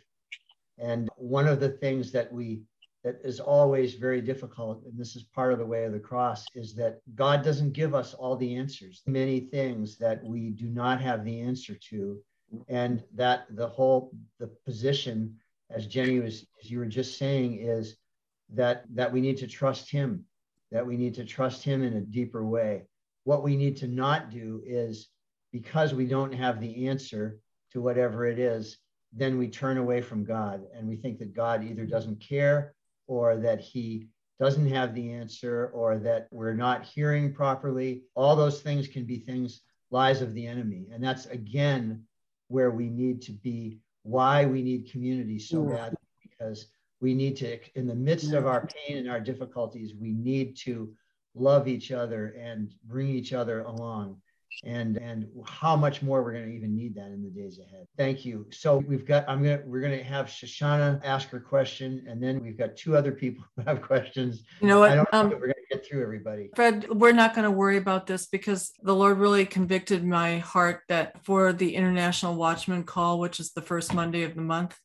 And 0.79 1.09
one 1.17 1.47
of 1.47 1.61
the 1.61 1.69
things 1.69 2.13
that 2.13 2.33
we, 2.33 2.63
that 3.05 3.21
is 3.23 3.41
always 3.41 3.95
very 3.95 4.21
difficult, 4.21 4.85
and 4.85 4.99
this 4.99 5.17
is 5.17 5.23
part 5.23 5.53
of 5.53 5.59
the 5.59 5.67
way 5.67 5.85
of 5.85 5.93
the 5.93 6.01
cross, 6.01 6.47
is 6.55 6.75
that 6.77 7.01
God 7.15 7.45
doesn't 7.45 7.73
give 7.73 7.95
us 7.95 8.15
all 8.15 8.37
the 8.37 8.55
answers. 8.55 9.03
Many 9.07 9.41
things 9.41 9.99
that 9.99 10.23
we 10.25 10.51
do 10.51 10.67
not 10.67 11.01
have 11.01 11.25
the 11.25 11.41
answer 11.41 11.77
to. 11.91 12.19
And 12.69 13.03
that 13.15 13.47
the 13.51 13.67
whole, 13.67 14.13
the 14.39 14.49
position, 14.67 15.37
as 15.71 15.87
Jenny 15.87 16.21
was, 16.21 16.45
as 16.63 16.71
you 16.71 16.79
were 16.79 16.87
just 16.87 17.17
saying, 17.19 17.59
is 17.61 17.97
that 18.55 18.85
that 18.95 19.13
we 19.13 19.21
need 19.21 19.39
to 19.39 19.47
trust 19.47 19.91
him 19.91 20.25
that 20.71 20.87
we 20.87 20.97
need 20.97 21.15
to 21.15 21.25
trust 21.25 21.63
him 21.63 21.83
in 21.83 21.95
a 21.95 22.01
deeper 22.01 22.45
way 22.45 22.83
what 23.25 23.43
we 23.43 23.57
need 23.57 23.77
to 23.77 23.87
not 23.87 24.31
do 24.31 24.63
is 24.67 25.09
because 25.53 25.95
we 25.95 26.07
don't 26.07 26.33
have 26.33 26.61
the 26.61 26.89
answer 26.89 27.39
to 27.71 27.81
whatever 27.81 28.27
it 28.27 28.39
is 28.39 28.79
then 29.15 29.37
we 29.37 29.47
turn 29.49 29.77
away 29.77 30.01
from 30.01 30.25
god 30.25 30.63
and 30.75 30.89
we 30.89 30.97
think 30.97 31.19
that 31.19 31.35
god 31.35 31.63
either 31.65 31.85
doesn't 31.85 32.21
care 32.21 32.75
or 33.07 33.37
that 33.37 33.61
he 33.61 34.09
doesn't 34.43 34.69
have 34.69 34.93
the 34.95 35.13
answer 35.13 35.71
or 35.73 35.99
that 35.99 36.27
we're 36.33 36.53
not 36.53 36.85
hearing 36.85 37.33
properly. 37.33 38.03
All 38.17 38.35
those 38.35 38.61
things 38.61 38.89
can 38.89 39.05
be 39.05 39.19
things 39.19 39.61
lies 39.93 40.21
of 40.21 40.35
the 40.35 40.47
enemy. 40.47 40.89
And 40.93 41.03
that's 41.03 41.27
again 41.27 42.03
where 42.49 42.73
we 42.73 42.89
need 42.89 43.23
to 43.23 43.33
be 43.33 43.79
why 44.03 44.45
we 44.45 44.63
need 44.63 44.91
community 44.91 45.39
so 45.39 45.63
badly 45.63 45.97
because 46.21 46.67
we 47.01 47.15
need 47.15 47.37
to 47.37 47.59
in 47.77 47.87
the 47.87 47.95
midst 47.95 48.33
of 48.33 48.47
our 48.49 48.67
pain 48.67 48.97
and 48.97 49.09
our 49.09 49.21
difficulties 49.21 49.95
we 49.95 50.13
need 50.13 50.57
to 50.57 50.93
love 51.37 51.69
each 51.69 51.93
other 51.93 52.35
and 52.37 52.75
bring 52.85 53.09
each 53.09 53.33
other 53.33 53.61
along 53.61 54.21
and 54.65 54.97
and 54.99 55.27
how 55.47 55.75
much 55.75 56.03
more 56.03 56.23
we're 56.23 56.33
going 56.33 56.47
to 56.47 56.53
even 56.55 56.75
need 56.77 56.95
that 56.95 57.07
in 57.07 57.23
the 57.23 57.31
days 57.31 57.59
ahead 57.59 57.85
thank 57.97 58.25
you 58.25 58.47
so 58.53 58.79
we've 58.87 59.05
got 59.05 59.29
i'm 59.29 59.43
gonna 59.43 59.61
we're 59.67 59.81
gonna 59.81 60.03
have 60.03 60.27
shoshana 60.27 61.01
ask 61.05 61.29
her 61.31 61.41
question 61.41 62.05
and 62.09 62.23
then 62.23 62.41
we've 62.41 62.57
got 62.57 62.77
two 62.77 62.97
other 62.97 63.11
people 63.11 63.45
who 63.57 63.63
have 63.63 63.83
questions 63.83 64.45
You 64.61 64.69
know 64.69 64.83
i 64.83 64.89
what? 64.91 64.95
don't 64.95 65.13
know 65.13 65.19
Um, 65.21 65.33
if 65.33 65.41
we're 65.41 65.47
gonna 65.49 65.55
get 65.71 65.85
through 65.87 66.03
everybody 66.03 66.51
Fred, 66.55 66.89
we're 66.91 67.13
not 67.13 67.35
going 67.35 67.45
to 67.45 67.51
worry 67.51 67.79
about 67.79 68.07
this 68.07 68.27
because 68.27 68.73
the 68.83 68.95
Lord 68.95 69.19
really 69.19 69.47
convicted 69.47 70.05
my 70.05 70.39
heart 70.39 70.83
that 70.89 71.25
for 71.25 71.53
the 71.55 71.75
International 71.75 72.35
Watchman 72.35 72.85
call, 72.85 73.19
which 73.19 73.41
is 73.41 73.53
the 73.53 73.63
first 73.63 73.95
Monday 73.95 74.23
of 74.25 74.35
the 74.35 74.43
month 74.43 74.77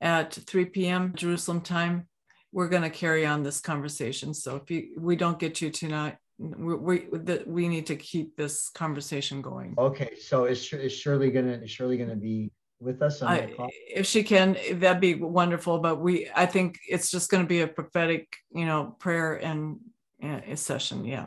at 0.00 0.32
3 0.34 0.64
p.m. 0.66 1.12
Jerusalem 1.14 1.60
time, 1.60 2.08
we're 2.52 2.68
going 2.68 2.82
to 2.82 2.90
carry 2.90 3.24
on 3.26 3.42
this 3.44 3.60
conversation. 3.60 4.34
So 4.34 4.56
if 4.56 4.70
you, 4.70 4.96
we 4.98 5.14
don't 5.14 5.38
get 5.38 5.60
you 5.60 5.70
tonight, 5.70 6.16
we, 6.38 6.74
we, 6.76 7.18
that 7.18 7.46
we 7.46 7.68
need 7.68 7.86
to 7.86 7.96
keep 7.96 8.36
this 8.36 8.68
conversation 8.68 9.42
going. 9.42 9.74
okay 9.78 10.12
so 10.20 10.44
is, 10.44 10.72
is 10.72 10.92
shirley 10.92 11.30
gonna 11.30 11.60
is 11.64 11.70
shirley 11.70 11.98
gonna 11.98 12.16
be 12.16 12.50
with 12.80 13.02
us 13.02 13.22
on 13.22 13.28
I, 13.28 13.46
the 13.46 13.52
call? 13.52 13.70
if 13.88 14.06
she 14.06 14.22
can, 14.22 14.56
that'd 14.74 15.00
be 15.00 15.14
wonderful. 15.14 15.78
But 15.78 16.00
we, 16.00 16.30
I 16.34 16.46
think 16.46 16.78
it's 16.88 17.10
just 17.10 17.30
going 17.30 17.42
to 17.42 17.48
be 17.48 17.60
a 17.60 17.68
prophetic, 17.68 18.36
you 18.50 18.66
know, 18.66 18.96
prayer 18.98 19.34
and 19.34 19.78
uh, 20.22 20.54
session. 20.54 21.04
Yeah. 21.04 21.26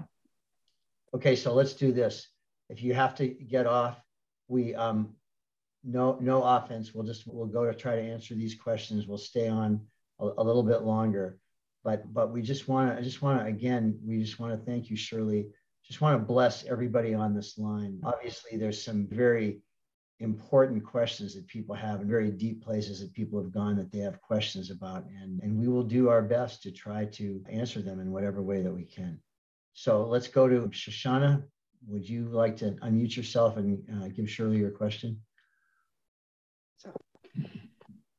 Okay, 1.14 1.36
so 1.36 1.54
let's 1.54 1.74
do 1.74 1.92
this. 1.92 2.28
If 2.70 2.82
you 2.82 2.94
have 2.94 3.16
to 3.16 3.28
get 3.28 3.68
off, 3.68 4.02
we 4.48 4.76
um, 4.76 5.16
no 5.84 6.18
no 6.22 6.42
offense. 6.44 6.94
We'll 6.94 7.06
just 7.06 7.28
we'll 7.28 7.48
go 7.48 7.66
to 7.66 7.74
try 7.74 7.96
to 7.96 8.02
answer 8.02 8.34
these 8.34 8.56
questions. 8.56 9.08
We'll 9.08 9.18
stay 9.18 9.50
on 9.50 9.82
a, 10.20 10.26
a 10.38 10.44
little 10.44 10.64
bit 10.64 10.84
longer, 10.84 11.38
but 11.84 12.14
but 12.14 12.32
we 12.32 12.42
just 12.42 12.68
want 12.68 12.92
to 12.92 12.98
I 12.98 13.02
just 13.02 13.22
want 13.22 13.40
to 13.40 13.46
again 13.46 14.00
we 14.06 14.22
just 14.22 14.40
want 14.40 14.54
to 14.54 14.66
thank 14.72 14.90
you, 14.90 14.96
Shirley. 14.96 15.48
Just 15.84 16.02
want 16.02 16.20
to 16.20 16.26
bless 16.26 16.64
everybody 16.66 17.14
on 17.14 17.34
this 17.34 17.58
line. 17.58 18.00
Obviously, 18.04 18.58
there's 18.58 18.82
some 18.82 19.08
very 19.08 19.62
important 20.22 20.86
questions 20.86 21.34
that 21.34 21.48
people 21.48 21.74
have 21.74 22.00
and 22.00 22.10
very 22.10 22.30
deep 22.30 22.64
places 22.64 23.00
that 23.00 23.12
people 23.14 23.42
have 23.42 23.52
gone 23.52 23.76
that 23.76 23.92
they 23.92 24.00
have 24.00 24.22
questions 24.22 24.70
about 24.70 25.04
and, 25.20 25.42
and 25.42 25.58
we 25.58 25.68
will 25.68 25.84
do 25.84 26.10
our 26.10 26.22
best 26.22 26.62
to 26.62 26.72
try 26.72 27.06
to 27.06 27.44
answer 27.50 27.82
them 27.82 28.00
in 28.00 28.12
whatever 28.12 28.42
way 28.42 28.62
that 28.62 28.72
we 28.72 28.86
can 28.86 29.20
so 29.74 30.06
let's 30.06 30.28
go 30.28 30.48
to 30.48 30.70
shoshana 30.70 31.44
would 31.88 32.08
you 32.08 32.30
like 32.30 32.56
to 32.56 32.72
unmute 32.84 33.16
yourself 33.18 33.58
and 33.58 33.80
uh, 33.96 34.08
give 34.10 34.30
shirley 34.30 34.58
your 34.58 34.70
question 34.70 35.20
so, 36.78 36.94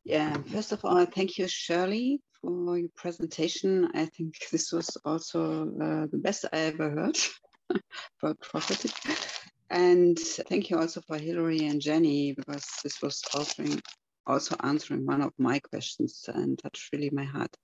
yeah 0.04 0.37
first 0.52 0.73
of 0.73 0.85
all 0.85 1.07
thank 1.07 1.38
you 1.38 1.47
shirley 1.47 2.21
for 2.42 2.78
your 2.78 2.90
presentation 2.96 3.88
i 3.94 4.04
think 4.04 4.34
this 4.50 4.72
was 4.72 4.96
also 5.04 5.62
uh, 5.80 6.06
the 6.11 6.20
best 6.22 6.44
i 6.52 6.58
ever 6.58 6.90
heard 6.90 7.16
for 8.18 8.34
prophetic 8.34 8.92
and 9.72 10.18
thank 10.18 10.68
you 10.68 10.76
also 10.78 11.00
for 11.00 11.16
Hillary 11.16 11.64
and 11.64 11.80
Jenny, 11.80 12.32
because 12.32 12.66
this 12.84 13.00
was 13.00 13.22
answering, 13.34 13.80
also 14.26 14.54
answering 14.61 15.06
one 15.06 15.22
of 15.22 15.32
my 15.38 15.61
questions 15.61 16.28
and 16.28 16.58
touched 16.58 16.92
really 16.92 17.08
my 17.08 17.25
heart. 17.25 17.56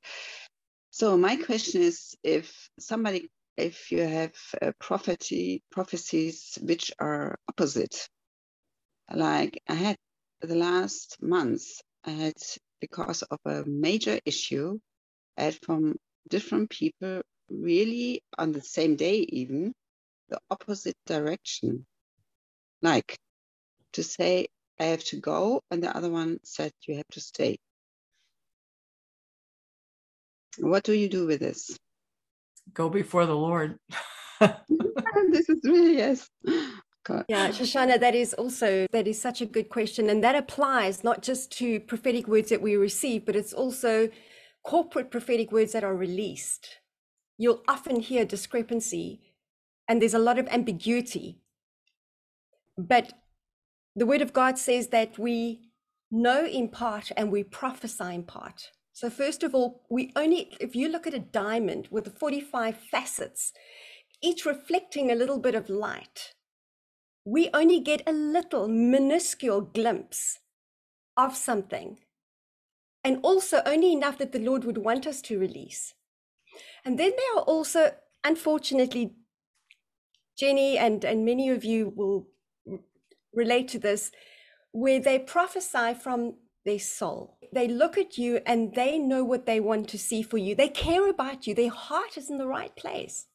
So 0.91 1.19
my 1.19 1.37
question 1.37 1.83
is, 1.83 2.17
if 2.23 2.71
somebody, 2.79 3.29
if 3.59 3.93
you 3.93 4.01
have 4.01 4.33
prophecy, 4.81 5.63
prophecies 5.71 6.59
which 6.63 6.91
are 6.99 7.39
opposite, 7.47 8.09
like 9.13 9.63
I 9.69 9.75
had 9.75 9.97
the 10.41 10.55
last 10.55 11.19
months, 11.21 11.83
I 12.05 12.13
had 12.13 12.39
because 12.81 13.23
of 13.23 13.39
a 13.45 13.65
major 13.67 14.19
issue, 14.25 14.79
had 15.37 15.59
from 15.63 15.97
different 16.29 16.71
people 16.71 17.23
really 17.51 18.23
on 18.37 18.53
the 18.53 18.61
same 18.61 18.97
day 18.97 19.21
even 19.21 19.73
the 20.29 20.39
opposite 20.51 20.97
direction 21.07 21.87
like 22.83 23.19
to 23.93 24.03
say 24.03 24.49
I 24.81 24.85
have 24.85 25.03
to 25.05 25.17
go, 25.17 25.63
and 25.71 25.83
the 25.83 25.95
other 25.97 26.11
one 26.11 26.39
said 26.45 26.73
you 26.87 26.97
have 26.97 27.09
to 27.13 27.21
stay. 27.21 27.59
What 30.59 30.85
do 30.85 30.93
you 30.93 31.09
do 31.09 31.27
with 31.27 31.41
this? 31.41 31.77
Go 32.73 32.89
before 32.89 33.27
the 33.27 33.35
Lord. 33.35 33.79
this 34.41 35.49
is 35.49 35.61
really 35.65 35.97
yes. 35.97 36.29
Yeah, 37.29 37.49
Shoshana, 37.49 37.99
that 38.01 38.15
is 38.15 38.35
also 38.35 38.87
that 38.93 39.07
is 39.07 39.21
such 39.21 39.41
a 39.41 39.47
good 39.47 39.69
question, 39.69 40.09
and 40.11 40.23
that 40.23 40.35
applies 40.35 41.05
not 41.05 41.23
just 41.23 41.51
to 41.59 41.81
prophetic 41.81 42.29
words 42.29 42.51
that 42.51 42.63
we 42.63 42.77
receive, 42.77 43.25
but 43.27 43.37
it's 43.37 43.53
also 43.53 44.09
corporate 44.65 45.11
prophetic 45.11 45.53
words 45.53 45.73
that 45.73 45.85
are 45.85 45.97
released. 45.97 46.79
You'll 47.39 47.63
often 47.69 48.01
hear 48.01 48.25
discrepancy, 48.25 49.21
and 49.89 50.03
there's 50.03 50.15
a 50.15 50.19
lot 50.19 50.39
of 50.39 50.49
ambiguity 50.49 51.41
but 52.79 53.13
the 53.97 54.07
word 54.07 54.23
of 54.23 54.33
God 54.33 54.57
says 54.57 54.89
that 54.89 55.19
we 55.19 55.73
know 56.11 56.47
in 56.47 56.69
part 56.69 57.11
and 57.17 57.33
we 57.33 57.43
prophesy 57.43 58.15
in 58.15 58.23
part. 58.23 58.71
So, 58.93 59.11
first 59.11 59.43
of 59.43 59.55
all, 59.55 59.83
we 59.91 60.13
only, 60.17 60.57
if 60.61 60.77
you 60.77 60.89
look 60.89 61.07
at 61.07 61.15
a 61.15 61.19
diamond 61.19 61.89
with 61.91 62.05
the 62.05 62.11
45 62.11 62.77
facets, 62.91 63.53
each 64.23 64.47
reflecting 64.47 65.11
a 65.11 65.17
little 65.17 65.39
bit 65.39 65.55
of 65.55 65.69
light, 65.69 66.35
we 67.29 67.51
only 67.53 67.79
get 67.79 68.03
a 68.07 68.13
little 68.13 68.69
minuscule 68.69 69.61
glimpse 69.61 70.39
of 71.15 71.37
something. 71.37 71.99
And 73.05 73.21
also 73.23 73.61
only 73.67 73.93
enough 73.93 74.17
that 74.19 74.33
the 74.33 74.39
Lord 74.39 74.65
would 74.65 74.79
want 74.79 75.07
us 75.07 75.21
to 75.23 75.39
release. 75.39 75.95
And 76.87 76.99
then 76.99 77.13
there 77.17 77.37
are 77.37 77.45
also, 77.45 77.93
unfortunately, 78.25 79.15
Jenny 80.39 80.79
and, 80.79 81.05
and 81.05 81.27
many 81.27 81.51
of 81.51 81.65
you 81.65 81.93
will 81.95 82.29
relate 83.35 83.69
to 83.69 83.79
this, 83.79 84.11
where 84.73 85.01
they 85.01 85.19
prophesy 85.19 85.95
from 85.95 86.35
their 86.65 86.79
soul. 86.79 87.39
They 87.53 87.69
look 87.69 87.99
at 87.99 88.17
you 88.17 88.41
and 88.47 88.75
they 88.75 88.99
know 88.99 89.23
what 89.23 89.45
they 89.45 89.61
want 89.61 89.89
to 89.89 89.99
see 89.99 90.23
for 90.23 90.39
you. 90.39 90.55
They 90.55 90.69
care 90.69 91.09
about 91.11 91.47
you. 91.47 91.55
Their 91.55 91.71
heart 91.71 92.17
is 92.17 92.31
in 92.31 92.39
the 92.39 92.47
right 92.47 92.75
place. 92.75 93.27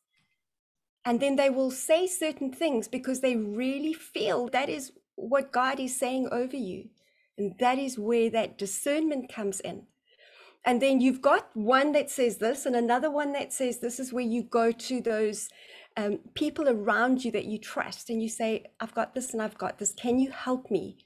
And 1.06 1.20
then 1.20 1.36
they 1.36 1.50
will 1.50 1.72
say 1.72 2.08
certain 2.08 2.52
things 2.52 2.88
because 2.88 3.22
they 3.22 3.36
really 3.36 3.94
feel 3.94 4.48
that 4.50 4.70
is 4.70 4.94
what 5.16 5.52
God 5.52 5.80
is 5.80 5.98
saying 5.98 6.30
over 6.32 6.56
you. 6.56 6.90
And 7.38 7.56
that 7.60 7.78
is 7.78 8.00
where 8.00 8.30
that 8.30 8.58
discernment 8.58 9.32
comes 9.34 9.60
in. 9.60 9.88
And 10.66 10.82
then 10.82 11.02
you've 11.02 11.22
got 11.22 11.50
one 11.56 11.92
that 11.92 12.10
says 12.10 12.38
this 12.38 12.66
and 12.66 12.76
another 12.76 13.12
one 13.12 13.34
that 13.34 13.52
says 13.52 13.80
this 13.80 14.00
is 14.00 14.14
where 14.14 14.24
you 14.24 14.44
go 14.44 14.72
to 14.72 15.02
those 15.02 15.50
um, 15.98 16.20
people 16.36 16.70
around 16.70 17.26
you 17.26 17.32
that 17.32 17.46
you 17.46 17.58
trust 17.58 18.10
and 18.10 18.22
you 18.22 18.30
say, 18.30 18.66
I've 18.80 18.96
got 18.96 19.14
this 19.14 19.34
and 19.34 19.42
I've 19.42 19.58
got 19.58 19.80
this. 19.80 19.94
Can 19.94 20.20
you 20.20 20.32
help 20.32 20.72
me 20.72 20.98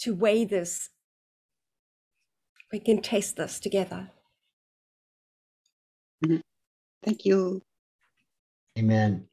to 0.00 0.14
weigh 0.14 0.44
this? 0.44 0.90
We 2.72 2.78
can 2.78 3.02
test 3.02 3.36
this 3.36 3.58
together. 3.58 4.10
Mm-hmm. 6.24 6.36
Thank 7.04 7.24
you. 7.24 7.62
Amen. 8.78 9.26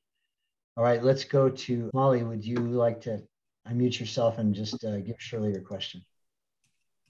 All 0.78 0.84
right, 0.84 1.04
let's 1.04 1.26
go 1.26 1.50
to 1.50 1.90
Molly. 1.94 2.24
Would 2.24 2.46
you 2.46 2.58
like 2.58 3.02
to 3.02 3.22
unmute 3.68 4.00
yourself 4.00 4.38
and 4.38 4.56
just 4.56 4.84
uh, 4.86 5.00
give 5.00 5.18
Shirley 5.20 5.52
your 5.52 5.62
question? 5.62 6.02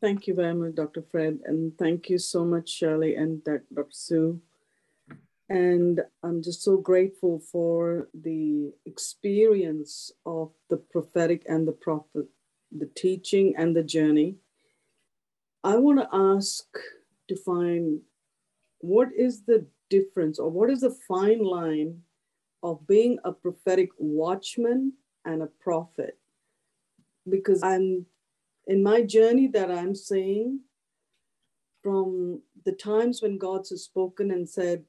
Thank 0.01 0.27
you 0.27 0.33
very 0.33 0.55
much, 0.55 0.75
Dr. 0.75 1.03
Fred. 1.11 1.39
And 1.45 1.77
thank 1.77 2.09
you 2.09 2.17
so 2.17 2.43
much, 2.43 2.69
Shirley 2.69 3.15
and 3.15 3.43
Dr. 3.43 3.85
Sue. 3.91 4.41
And 5.47 6.01
I'm 6.23 6.41
just 6.41 6.63
so 6.63 6.77
grateful 6.77 7.39
for 7.39 8.09
the 8.19 8.73
experience 8.85 10.11
of 10.25 10.51
the 10.69 10.77
prophetic 10.77 11.43
and 11.47 11.67
the 11.67 11.71
prophet, 11.73 12.25
the 12.75 12.89
teaching 12.95 13.53
and 13.57 13.75
the 13.75 13.83
journey. 13.83 14.37
I 15.63 15.77
want 15.77 15.99
to 15.99 16.09
ask 16.11 16.65
to 17.29 17.35
find 17.35 18.01
what 18.79 19.09
is 19.15 19.43
the 19.43 19.67
difference 19.89 20.39
or 20.39 20.49
what 20.49 20.71
is 20.71 20.81
the 20.81 20.97
fine 21.07 21.43
line 21.43 22.01
of 22.63 22.87
being 22.87 23.19
a 23.23 23.31
prophetic 23.31 23.89
watchman 23.99 24.93
and 25.25 25.43
a 25.43 25.47
prophet? 25.47 26.17
Because 27.29 27.61
I'm 27.61 28.07
in 28.65 28.81
my 28.81 29.01
journey 29.03 29.47
that 29.47 29.69
I'm 29.69 29.93
seeing 29.93 30.61
from 31.83 32.41
the 32.65 32.71
times 32.71 33.21
when 33.21 33.37
God 33.37 33.67
has 33.69 33.83
spoken 33.83 34.31
and 34.31 34.49
said, 34.49 34.85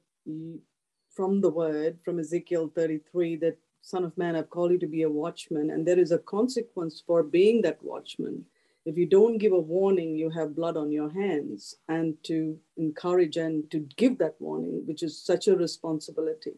from 1.15 1.39
the 1.39 1.49
word 1.49 1.97
from 2.03 2.19
Ezekiel 2.19 2.71
33 2.75 3.37
that 3.37 3.57
Son 3.81 4.03
of 4.03 4.17
Man, 4.17 4.35
I've 4.35 4.49
called 4.49 4.71
you 4.71 4.79
to 4.79 4.87
be 4.87 5.03
a 5.03 5.09
watchman, 5.09 5.69
and 5.69 5.87
there 5.87 5.99
is 5.99 6.11
a 6.11 6.17
consequence 6.17 7.03
for 7.05 7.21
being 7.21 7.61
that 7.61 7.81
watchman. 7.83 8.45
If 8.85 8.97
you 8.97 9.05
don't 9.05 9.37
give 9.37 9.53
a 9.53 9.59
warning, 9.59 10.15
you 10.15 10.29
have 10.31 10.55
blood 10.55 10.75
on 10.75 10.91
your 10.91 11.11
hands, 11.11 11.75
and 11.87 12.15
to 12.23 12.57
encourage 12.77 13.37
and 13.37 13.69
to 13.71 13.79
give 13.95 14.17
that 14.17 14.35
warning, 14.39 14.83
which 14.87 15.03
is 15.03 15.17
such 15.17 15.47
a 15.47 15.55
responsibility. 15.55 16.55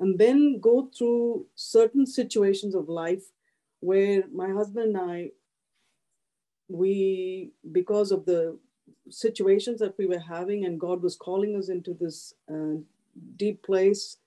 And 0.00 0.18
then 0.18 0.60
go 0.60 0.90
through 0.96 1.46
certain 1.54 2.06
situations 2.06 2.74
of 2.74 2.88
life 2.88 3.24
where 3.80 4.24
my 4.32 4.50
husband 4.50 4.96
and 4.96 5.10
I, 5.10 5.30
we, 6.68 7.50
because 7.72 8.12
of 8.12 8.24
the 8.24 8.58
situations 9.10 9.80
that 9.80 9.96
we 9.98 10.06
were 10.06 10.18
having, 10.18 10.64
and 10.64 10.78
God 10.78 11.02
was 11.02 11.16
calling 11.16 11.56
us 11.56 11.68
into 11.68 11.94
this 11.94 12.34
uh, 12.52 12.80
deep 13.36 13.62
place 13.62 14.18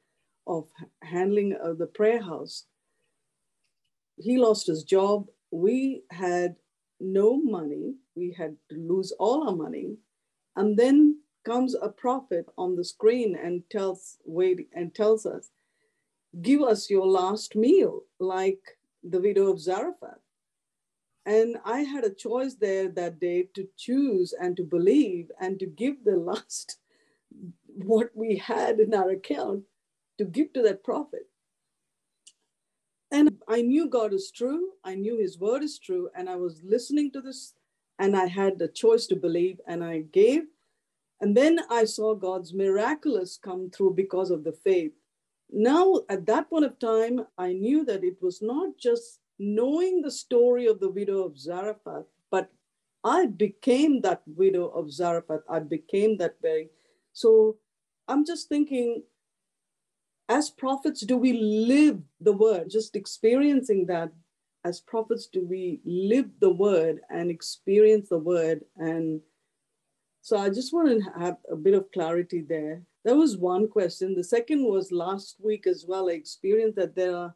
of 0.47 0.67
handling 1.03 1.53
of 1.53 1.77
the 1.77 1.85
prayer 1.85 2.21
house. 2.21 2.65
He 4.17 4.37
lost 4.37 4.67
his 4.67 4.83
job. 4.83 5.27
We 5.51 6.03
had 6.11 6.55
no 6.99 7.37
money. 7.41 7.95
We 8.15 8.35
had 8.37 8.57
to 8.69 8.75
lose 8.75 9.11
all 9.13 9.47
our 9.47 9.55
money. 9.55 9.95
And 10.55 10.77
then 10.77 11.19
comes 11.43 11.75
a 11.75 11.89
prophet 11.89 12.47
on 12.57 12.75
the 12.75 12.83
screen 12.83 13.35
and 13.35 13.63
tells 13.69 14.17
wait 14.25 14.67
and 14.73 14.93
tells 14.93 15.25
us, 15.25 15.49
give 16.41 16.61
us 16.61 16.89
your 16.89 17.07
last 17.07 17.55
meal, 17.55 18.03
like 18.19 18.59
the 19.03 19.19
widow 19.19 19.51
of 19.51 19.59
Zarephath. 19.59 20.19
And 21.25 21.57
I 21.65 21.81
had 21.81 22.03
a 22.03 22.13
choice 22.13 22.55
there 22.55 22.89
that 22.89 23.19
day 23.19 23.47
to 23.53 23.67
choose 23.77 24.33
and 24.39 24.57
to 24.57 24.63
believe 24.63 25.31
and 25.39 25.59
to 25.59 25.65
give 25.67 26.03
the 26.03 26.17
last 26.17 26.77
what 27.67 28.09
we 28.15 28.38
had 28.38 28.79
in 28.79 28.93
our 28.93 29.11
account 29.11 29.63
to 30.17 30.25
give 30.25 30.53
to 30.53 30.61
that 30.63 30.83
prophet. 30.83 31.27
And 33.11 33.39
I 33.47 33.61
knew 33.61 33.88
God 33.89 34.13
is 34.13 34.31
true. 34.31 34.69
I 34.83 34.95
knew 34.95 35.17
his 35.19 35.38
word 35.39 35.63
is 35.63 35.79
true. 35.79 36.09
And 36.15 36.29
I 36.29 36.38
was 36.38 36.61
listening 36.63 37.11
to 37.11 37.21
this 37.21 37.53
and 38.00 38.15
I 38.17 38.25
had 38.27 38.57
the 38.57 38.67
choice 38.67 39.05
to 39.07 39.15
believe, 39.15 39.59
and 39.67 39.83
I 39.83 40.00
gave. 40.00 40.41
And 41.21 41.38
then 41.38 41.59
I 41.69 41.85
saw 41.85 42.15
God's 42.15 42.51
miraculous 42.51 43.38
come 43.38 43.69
through 43.69 43.93
because 43.93 44.31
of 44.31 44.43
the 44.43 44.53
faith. 44.53 44.93
Now, 45.51 46.01
at 46.10 46.25
that 46.27 46.50
point 46.50 46.65
of 46.65 46.79
time, 46.79 47.25
I 47.38 47.53
knew 47.53 47.84
that 47.86 48.03
it 48.03 48.22
was 48.22 48.41
not 48.41 48.77
just 48.77 49.20
knowing 49.38 50.01
the 50.01 50.12
story 50.12 50.67
of 50.67 50.79
the 50.79 50.89
widow 50.89 51.24
of 51.24 51.38
Zarephath, 51.38 52.05
but 52.29 52.50
I 53.03 53.25
became 53.25 54.01
that 54.01 54.22
widow 54.25 54.67
of 54.67 54.91
Zarephath. 54.91 55.41
I 55.50 55.60
became 55.60 56.17
that 56.17 56.36
very. 56.41 56.70
So 57.13 57.58
I'm 58.08 58.25
just 58.25 58.48
thinking, 58.48 59.03
as 60.29 60.50
prophets, 60.50 61.01
do 61.01 61.17
we 61.17 61.34
live 61.34 62.00
the 62.22 62.34
word? 62.34 62.70
Just 62.70 62.96
experiencing 62.96 63.88
that 63.88 64.12
as 64.63 64.79
prophets, 64.79 65.25
do 65.25 65.43
we 65.43 65.81
live 65.84 66.29
the 66.39 66.51
word 66.53 67.01
and 67.10 67.29
experience 67.29 68.10
the 68.10 68.20
word? 68.20 68.63
And 68.77 69.22
so 70.22 70.38
I 70.38 70.50
just 70.50 70.72
want 70.72 70.89
to 70.89 71.20
have 71.20 71.38
a 71.51 71.55
bit 71.55 71.74
of 71.74 71.91
clarity 71.91 72.46
there. 72.48 72.84
That 73.03 73.15
was 73.15 73.38
one 73.38 73.67
question. 73.67 74.15
The 74.15 74.24
second 74.24 74.63
was 74.63 74.91
last 74.91 75.38
week 75.39 75.65
as 75.65 75.86
well. 75.88 76.10
I 76.10 76.13
experienced 76.13 76.75
that 76.77 76.96
there 76.96 77.15
are 77.15 77.36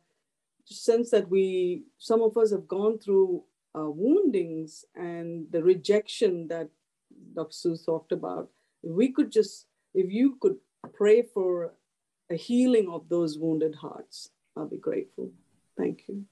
sense 0.66 1.12
that 1.12 1.30
we, 1.30 1.84
some 1.98 2.22
of 2.22 2.38
us 2.38 2.52
have 2.52 2.68
gone 2.68 3.00
through 3.00 3.44
uh, 3.78 3.90
woundings 3.90 4.86
and 4.96 5.48
the 5.52 5.64
rejection 5.64 6.48
that 6.48 6.70
Dr. 7.36 7.52
Sue 7.52 7.78
talked 7.78 8.12
about. 8.12 8.50
If 8.84 8.92
we 8.92 9.12
could 9.12 9.32
just, 9.32 9.66
if 9.94 10.12
you 10.12 10.38
could 10.40 10.58
pray 10.94 11.24
for 11.24 11.74
a 12.30 12.36
healing 12.36 12.90
of 12.90 13.10
those 13.10 13.38
wounded 13.38 13.76
hearts, 13.76 14.30
I'll 14.56 14.68
be 14.68 14.78
grateful. 14.78 15.32
Thank 15.78 16.04
you. 16.08 16.26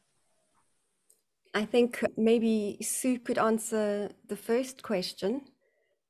I 1.54 1.66
think 1.66 2.04
maybe 2.18 2.78
Sue 2.82 3.20
could 3.20 3.38
answer 3.38 4.10
the 4.28 4.36
first 4.36 4.82
question 4.82 5.42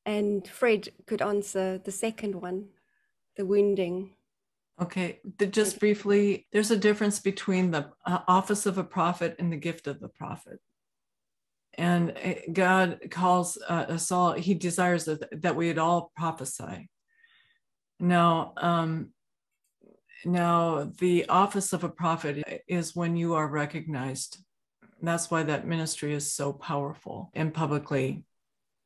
and 0.05 0.47
Fred 0.47 0.89
could 1.05 1.21
answer 1.21 1.79
the 1.79 1.91
second 1.91 2.35
one, 2.35 2.67
the 3.35 3.45
wounding. 3.45 4.11
Okay, 4.81 5.19
just 5.51 5.79
briefly, 5.79 6.47
there's 6.51 6.71
a 6.71 6.77
difference 6.77 7.19
between 7.19 7.71
the 7.71 7.91
uh, 8.05 8.19
office 8.27 8.65
of 8.65 8.77
a 8.77 8.83
prophet 8.83 9.35
and 9.37 9.51
the 9.51 9.57
gift 9.57 9.87
of 9.87 9.99
the 9.99 10.09
prophet 10.09 10.59
and 11.75 12.13
eh, 12.17 12.41
God 12.51 12.99
calls 13.09 13.57
uh, 13.67 13.85
us 13.89 14.11
all, 14.11 14.33
He 14.33 14.53
desires 14.53 15.05
that, 15.05 15.41
that 15.41 15.55
we 15.55 15.67
would 15.67 15.77
all 15.77 16.11
prophesy. 16.15 16.89
Now, 17.99 18.53
um, 18.57 19.09
now 20.25 20.91
the 20.99 21.27
office 21.29 21.73
of 21.73 21.83
a 21.83 21.89
prophet 21.89 22.63
is 22.67 22.95
when 22.95 23.15
you 23.15 23.35
are 23.35 23.47
recognized. 23.47 24.37
That's 25.01 25.29
why 25.29 25.43
that 25.43 25.67
ministry 25.67 26.13
is 26.13 26.33
so 26.33 26.53
powerful 26.53 27.29
and 27.33 27.53
publicly 27.53 28.23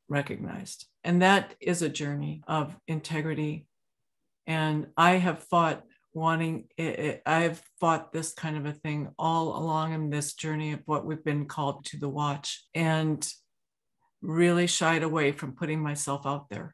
recognized. 0.10 0.88
And 1.04 1.22
that 1.22 1.54
is 1.60 1.82
a 1.82 1.90
journey 1.90 2.42
of 2.48 2.76
integrity. 2.88 3.67
And 4.48 4.88
I 4.98 5.18
have 5.18 5.44
fought 5.44 5.84
wanting 6.18 6.66
it, 6.78 7.00
it, 7.00 7.22
i've 7.28 7.62
fought 7.80 8.12
this 8.12 8.34
kind 8.34 8.58
of 8.58 8.66
a 8.66 8.74
thing 8.74 9.08
all 9.20 9.56
along 9.56 9.94
in 9.94 10.10
this 10.10 10.34
journey 10.34 10.74
of 10.74 10.82
what 10.86 11.06
we've 11.06 11.24
been 11.24 11.46
called 11.46 11.86
to 11.86 11.98
the 11.98 12.10
watch 12.10 12.66
and 12.74 13.32
really 14.22 14.66
shied 14.66 15.04
away 15.04 15.32
from 15.32 15.52
putting 15.52 15.80
myself 15.80 16.26
out 16.26 16.50
there 16.50 16.74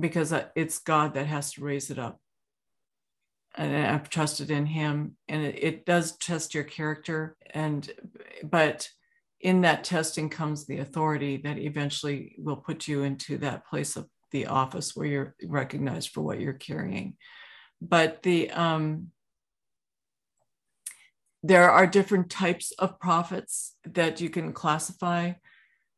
because 0.00 0.32
uh, 0.32 0.44
it's 0.54 0.78
god 0.78 1.14
that 1.14 1.26
has 1.26 1.52
to 1.52 1.64
raise 1.64 1.90
it 1.90 1.98
up. 1.98 2.20
And 3.56 3.74
i've 3.74 4.08
trusted 4.08 4.50
in 4.50 4.66
him 4.66 5.16
and 5.28 5.42
it, 5.44 5.58
it 5.60 5.84
does 5.84 6.16
test 6.18 6.54
your 6.54 6.64
character 6.64 7.36
and 7.52 7.90
but 8.44 8.88
in 9.40 9.62
that 9.62 9.82
testing 9.82 10.28
comes 10.30 10.66
the 10.66 10.78
authority 10.78 11.36
that 11.38 11.58
eventually 11.58 12.36
will 12.38 12.56
put 12.56 12.86
you 12.86 13.02
into 13.02 13.38
that 13.38 13.66
place 13.66 13.96
of 13.96 14.08
the 14.30 14.46
office 14.46 14.94
where 14.94 15.06
you're 15.06 15.34
recognized 15.44 16.10
for 16.10 16.22
what 16.22 16.40
you're 16.40 16.52
carrying. 16.52 17.16
But 17.80 18.22
the 18.22 18.50
um, 18.50 19.12
there 21.42 21.70
are 21.70 21.86
different 21.86 22.30
types 22.30 22.72
of 22.72 22.98
prophets 22.98 23.76
that 23.84 24.20
you 24.20 24.28
can 24.28 24.52
classify 24.52 25.32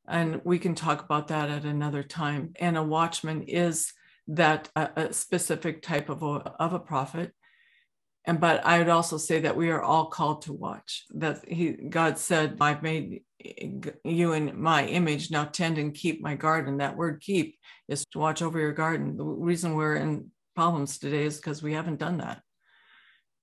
and 0.07 0.41
we 0.45 0.59
can 0.59 0.75
talk 0.75 1.03
about 1.03 1.29
that 1.29 1.49
at 1.49 1.65
another 1.65 2.03
time. 2.03 2.53
And 2.61 2.77
a 2.77 2.83
watchman 2.83 3.43
is 3.43 3.93
that 4.27 4.69
a, 4.77 4.91
a 4.97 5.13
specific 5.13 5.83
type 5.83 6.09
of 6.09 6.23
a, 6.23 6.55
of 6.59 6.73
a 6.73 6.79
prophet 6.79 7.33
and 8.31 8.41
but 8.41 8.65
i 8.65 8.79
would 8.79 8.89
also 8.89 9.19
say 9.19 9.41
that 9.41 9.57
we 9.57 9.71
are 9.71 9.83
all 9.83 10.07
called 10.07 10.41
to 10.43 10.53
watch 10.53 11.05
that 11.11 11.47
he 11.47 11.73
god 11.73 12.17
said 12.17 12.57
i've 12.61 12.83
made 12.83 13.23
you 14.05 14.33
in 14.33 14.61
my 14.61 14.87
image 14.87 15.31
now 15.31 15.45
tend 15.45 15.77
and 15.79 15.95
keep 15.95 16.23
my 16.23 16.35
garden 16.35 16.79
that 16.79 16.97
word 16.97 17.21
keep 17.21 17.59
is 17.89 18.05
to 18.13 18.19
watch 18.19 18.41
over 18.41 18.59
your 18.59 18.73
garden 18.73 19.17
the 19.17 19.25
reason 19.25 19.75
we're 19.75 19.97
in 19.97 20.31
problems 20.55 20.99
today 20.99 21.25
is 21.25 21.37
because 21.37 21.63
we 21.63 21.73
haven't 21.73 21.99
done 21.99 22.19
that. 22.19 22.43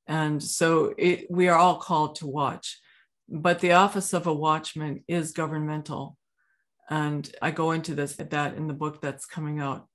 And 0.07 0.41
so 0.41 0.93
it, 0.97 1.25
we 1.29 1.47
are 1.49 1.57
all 1.57 1.77
called 1.77 2.15
to 2.17 2.27
watch. 2.27 2.79
But 3.27 3.59
the 3.59 3.73
office 3.73 4.13
of 4.13 4.27
a 4.27 4.33
watchman 4.33 5.03
is 5.07 5.31
governmental. 5.31 6.17
And 6.89 7.29
I 7.41 7.51
go 7.51 7.71
into 7.71 7.93
this 7.95 8.15
that 8.15 8.55
in 8.55 8.67
the 8.67 8.73
book 8.73 9.01
that's 9.01 9.25
coming 9.25 9.59
out. 9.59 9.87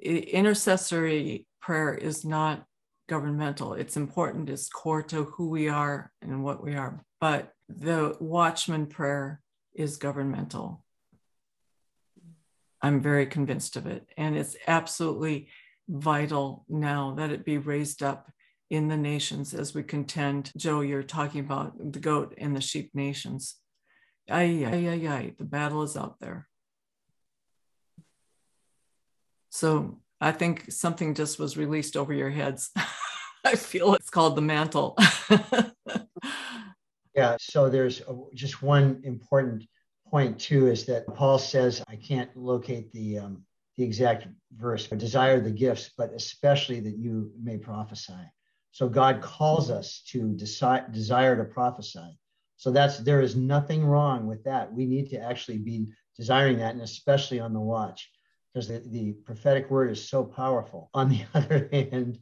Intercessory 0.00 1.46
prayer 1.62 1.94
is 1.94 2.24
not 2.24 2.64
governmental. 3.08 3.74
It's 3.74 3.96
important, 3.96 4.48
it's 4.48 4.68
core 4.68 5.02
to 5.04 5.24
who 5.24 5.48
we 5.48 5.68
are 5.68 6.10
and 6.22 6.42
what 6.42 6.62
we 6.62 6.74
are. 6.74 7.04
But 7.20 7.52
the 7.68 8.16
watchman 8.20 8.86
prayer 8.86 9.40
is 9.74 9.96
governmental. 9.96 10.84
I'm 12.82 13.00
very 13.00 13.26
convinced 13.26 13.76
of 13.76 13.86
it. 13.86 14.06
And 14.16 14.36
it's 14.36 14.56
absolutely 14.66 15.48
vital 15.88 16.64
now 16.68 17.14
that 17.16 17.30
it 17.30 17.44
be 17.44 17.58
raised 17.58 18.02
up 18.02 18.30
in 18.70 18.88
the 18.88 18.96
nations 18.96 19.54
as 19.54 19.74
we 19.74 19.82
contend. 19.82 20.52
Joe, 20.56 20.80
you're 20.80 21.02
talking 21.02 21.40
about 21.40 21.92
the 21.92 22.00
goat 22.00 22.34
and 22.38 22.56
the 22.56 22.60
sheep 22.60 22.90
nations. 22.94 23.56
Ay, 24.28 24.64
ay, 24.64 24.88
ay, 24.88 25.08
ay, 25.08 25.34
the 25.38 25.44
battle 25.44 25.82
is 25.82 25.96
out 25.96 26.16
there. 26.20 26.48
So 29.50 30.00
I 30.24 30.32
think 30.32 30.72
something 30.72 31.14
just 31.14 31.38
was 31.38 31.58
released 31.58 31.98
over 31.98 32.14
your 32.14 32.30
heads. 32.30 32.70
I 33.44 33.56
feel 33.56 33.92
it's 33.92 34.08
called 34.08 34.36
the 34.36 34.40
mantle. 34.40 34.96
yeah, 37.14 37.36
so 37.38 37.68
there's 37.68 38.00
just 38.32 38.62
one 38.62 39.02
important 39.04 39.66
point 40.10 40.40
too 40.40 40.68
is 40.68 40.86
that 40.86 41.06
Paul 41.14 41.38
says, 41.38 41.84
I 41.88 41.96
can't 41.96 42.34
locate 42.34 42.90
the 42.92 43.18
um, 43.18 43.42
the 43.76 43.84
exact 43.84 44.26
verse, 44.56 44.86
but 44.86 44.96
desire 44.96 45.40
the 45.40 45.50
gifts, 45.50 45.90
but 45.98 46.10
especially 46.14 46.80
that 46.80 46.96
you 46.96 47.30
may 47.42 47.58
prophesy. 47.58 48.24
So 48.70 48.88
God 48.88 49.20
calls 49.20 49.70
us 49.70 50.02
to 50.08 50.32
decide, 50.32 50.90
desire 50.92 51.36
to 51.36 51.44
prophesy. 51.44 52.18
So 52.56 52.70
that's 52.70 52.96
there 52.98 53.20
is 53.20 53.36
nothing 53.36 53.84
wrong 53.84 54.26
with 54.26 54.42
that. 54.44 54.72
We 54.72 54.86
need 54.86 55.10
to 55.10 55.18
actually 55.18 55.58
be 55.58 55.88
desiring 56.16 56.56
that, 56.60 56.72
and 56.72 56.82
especially 56.82 57.40
on 57.40 57.52
the 57.52 57.60
watch, 57.60 58.10
because 58.54 58.68
the, 58.68 58.82
the 58.86 59.12
prophetic 59.24 59.68
word 59.70 59.90
is 59.90 60.08
so 60.08 60.24
powerful. 60.24 60.88
On 60.94 61.08
the 61.08 61.24
other 61.34 61.68
hand, 61.72 62.20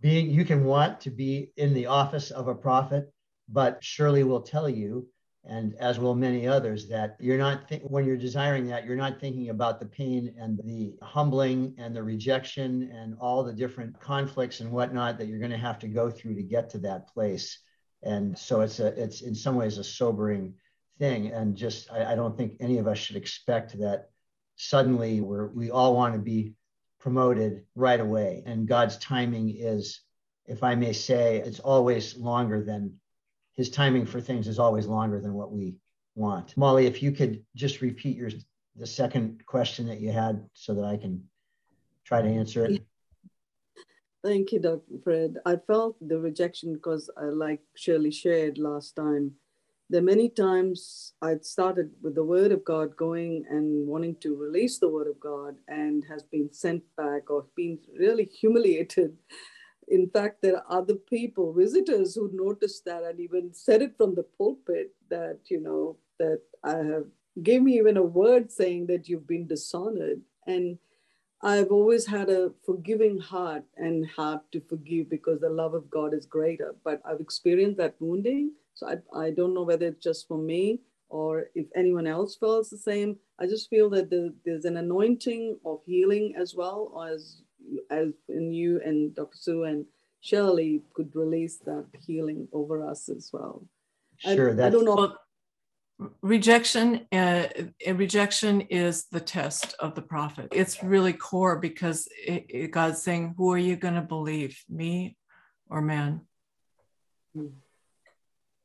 being 0.00 0.30
you 0.30 0.44
can 0.44 0.64
want 0.64 1.00
to 1.02 1.10
be 1.10 1.52
in 1.56 1.72
the 1.72 1.86
office 1.86 2.30
of 2.30 2.48
a 2.48 2.54
prophet, 2.54 3.12
but 3.48 3.82
Shirley 3.82 4.24
will 4.24 4.42
tell 4.42 4.68
you 4.68 5.06
and 5.44 5.74
as 5.76 5.98
will 5.98 6.14
many 6.14 6.46
others 6.46 6.86
that 6.88 7.16
you're 7.18 7.38
not 7.38 7.66
th- 7.68 7.82
when 7.84 8.04
you're 8.04 8.16
desiring 8.16 8.66
that 8.66 8.84
you're 8.84 8.96
not 8.96 9.18
thinking 9.18 9.48
about 9.48 9.80
the 9.80 9.86
pain 9.86 10.34
and 10.38 10.60
the 10.64 10.94
humbling 11.02 11.74
and 11.78 11.96
the 11.96 12.02
rejection 12.02 12.90
and 12.94 13.16
all 13.18 13.42
the 13.42 13.52
different 13.52 13.98
conflicts 14.00 14.60
and 14.60 14.70
whatnot 14.70 15.16
that 15.16 15.28
you're 15.28 15.38
going 15.38 15.50
to 15.50 15.56
have 15.56 15.78
to 15.78 15.88
go 15.88 16.10
through 16.10 16.34
to 16.34 16.42
get 16.42 16.68
to 16.68 16.78
that 16.78 17.08
place 17.08 17.58
and 18.02 18.36
so 18.36 18.60
it's 18.60 18.80
a 18.80 18.88
it's 19.02 19.22
in 19.22 19.34
some 19.34 19.56
ways 19.56 19.78
a 19.78 19.84
sobering 19.84 20.52
thing 20.98 21.28
and 21.28 21.56
just 21.56 21.90
I, 21.90 22.12
I 22.12 22.14
don't 22.14 22.36
think 22.36 22.56
any 22.60 22.76
of 22.76 22.86
us 22.86 22.98
should 22.98 23.16
expect 23.16 23.78
that 23.78 24.10
suddenly 24.60 25.20
we're 25.20 25.48
we 25.48 25.70
all 25.70 25.94
want 25.94 26.14
to 26.14 26.20
be 26.20 26.52
promoted 26.98 27.64
right 27.74 28.00
away 28.00 28.42
and 28.46 28.68
god's 28.68 28.96
timing 28.98 29.54
is 29.56 30.00
if 30.46 30.62
i 30.62 30.74
may 30.74 30.92
say 30.92 31.38
it's 31.38 31.60
always 31.60 32.16
longer 32.16 32.62
than 32.62 32.92
his 33.54 33.70
timing 33.70 34.06
for 34.06 34.20
things 34.20 34.48
is 34.48 34.58
always 34.58 34.86
longer 34.86 35.20
than 35.20 35.34
what 35.34 35.52
we 35.52 35.76
want. 36.14 36.56
Molly, 36.56 36.86
if 36.86 37.02
you 37.02 37.12
could 37.12 37.44
just 37.54 37.80
repeat 37.80 38.16
your 38.16 38.30
the 38.76 38.86
second 38.86 39.44
question 39.46 39.86
that 39.88 40.00
you 40.00 40.12
had 40.12 40.42
so 40.54 40.74
that 40.74 40.84
I 40.84 40.96
can 40.96 41.24
try 42.04 42.22
to 42.22 42.28
answer 42.28 42.64
it. 42.64 42.82
Thank 44.24 44.52
you, 44.52 44.60
Dr. 44.60 44.98
Fred. 45.02 45.36
I 45.44 45.56
felt 45.56 45.96
the 46.00 46.18
rejection 46.18 46.72
because 46.72 47.10
I 47.16 47.24
like 47.24 47.60
Shirley 47.74 48.10
shared 48.10 48.58
last 48.58 48.94
time. 48.96 49.32
There 49.90 50.00
are 50.00 50.04
many 50.04 50.28
times 50.30 51.14
I'd 51.20 51.44
started 51.44 51.90
with 52.00 52.14
the 52.14 52.24
word 52.24 52.52
of 52.52 52.64
God 52.64 52.96
going 52.96 53.44
and 53.50 53.86
wanting 53.86 54.16
to 54.20 54.36
release 54.36 54.78
the 54.78 54.88
word 54.88 55.08
of 55.08 55.20
God 55.20 55.56
and 55.68 56.04
has 56.08 56.22
been 56.22 56.52
sent 56.52 56.82
back 56.96 57.28
or 57.28 57.46
been 57.56 57.78
really 57.98 58.24
humiliated 58.24 59.18
in 59.90 60.08
fact, 60.08 60.40
there 60.40 60.56
are 60.56 60.80
other 60.80 60.94
people, 60.94 61.52
visitors, 61.52 62.14
who 62.14 62.30
noticed 62.32 62.84
that 62.84 63.02
and 63.02 63.18
even 63.18 63.52
said 63.52 63.82
it 63.82 63.96
from 63.96 64.14
the 64.14 64.22
pulpit 64.22 64.94
that, 65.10 65.40
you 65.50 65.60
know, 65.60 65.96
that 66.18 66.40
I 66.62 66.76
have 66.76 67.06
gave 67.42 67.62
me 67.62 67.76
even 67.78 67.96
a 67.96 68.02
word 68.02 68.52
saying 68.52 68.86
that 68.86 69.08
you've 69.08 69.26
been 69.26 69.48
dishonored. 69.48 70.20
And 70.46 70.78
I've 71.42 71.72
always 71.72 72.06
had 72.06 72.28
a 72.28 72.52
forgiving 72.64 73.18
heart 73.18 73.64
and 73.76 74.06
heart 74.06 74.42
to 74.52 74.60
forgive 74.68 75.10
because 75.10 75.40
the 75.40 75.50
love 75.50 75.74
of 75.74 75.90
God 75.90 76.14
is 76.14 76.26
greater. 76.26 76.74
But 76.84 77.00
I've 77.04 77.20
experienced 77.20 77.78
that 77.78 77.96
wounding. 77.98 78.52
So 78.80 78.88
I, 78.88 79.26
I 79.26 79.30
don't 79.30 79.52
know 79.52 79.62
whether 79.62 79.86
it's 79.88 80.02
just 80.02 80.26
for 80.26 80.38
me 80.38 80.80
or 81.10 81.46
if 81.54 81.66
anyone 81.76 82.06
else 82.06 82.36
feels 82.36 82.70
the 82.70 82.78
same. 82.78 83.16
I 83.38 83.46
just 83.46 83.68
feel 83.68 83.90
that 83.90 84.08
the, 84.08 84.34
there's 84.46 84.64
an 84.64 84.78
anointing 84.78 85.58
of 85.66 85.80
healing 85.84 86.34
as 86.38 86.54
well 86.54 87.06
as 87.06 87.42
as 87.90 88.08
in 88.28 88.52
you 88.52 88.80
and 88.82 89.14
Dr. 89.14 89.36
Sue 89.36 89.64
and 89.64 89.84
Shirley 90.22 90.82
could 90.94 91.14
release 91.14 91.58
that 91.66 91.84
healing 92.06 92.48
over 92.54 92.82
us 92.88 93.10
as 93.10 93.28
well. 93.34 93.66
Sure, 94.16 94.60
I, 94.60 94.66
I 94.66 94.70
don't 94.70 94.86
know. 94.86 94.94
Well, 94.94 95.18
rejection 96.22 97.06
uh, 97.12 97.48
rejection 97.92 98.62
is 98.62 99.04
the 99.12 99.20
test 99.20 99.74
of 99.80 99.94
the 99.94 100.00
prophet 100.00 100.48
it's 100.50 100.82
really 100.82 101.12
core 101.12 101.58
because 101.58 102.08
it, 102.26 102.46
it, 102.48 102.70
god's 102.70 103.02
saying 103.02 103.34
who 103.36 103.52
are 103.52 103.58
you 103.58 103.76
going 103.76 103.92
to 103.92 104.00
believe 104.00 104.64
me 104.66 105.14
or 105.68 105.82
man 105.82 106.22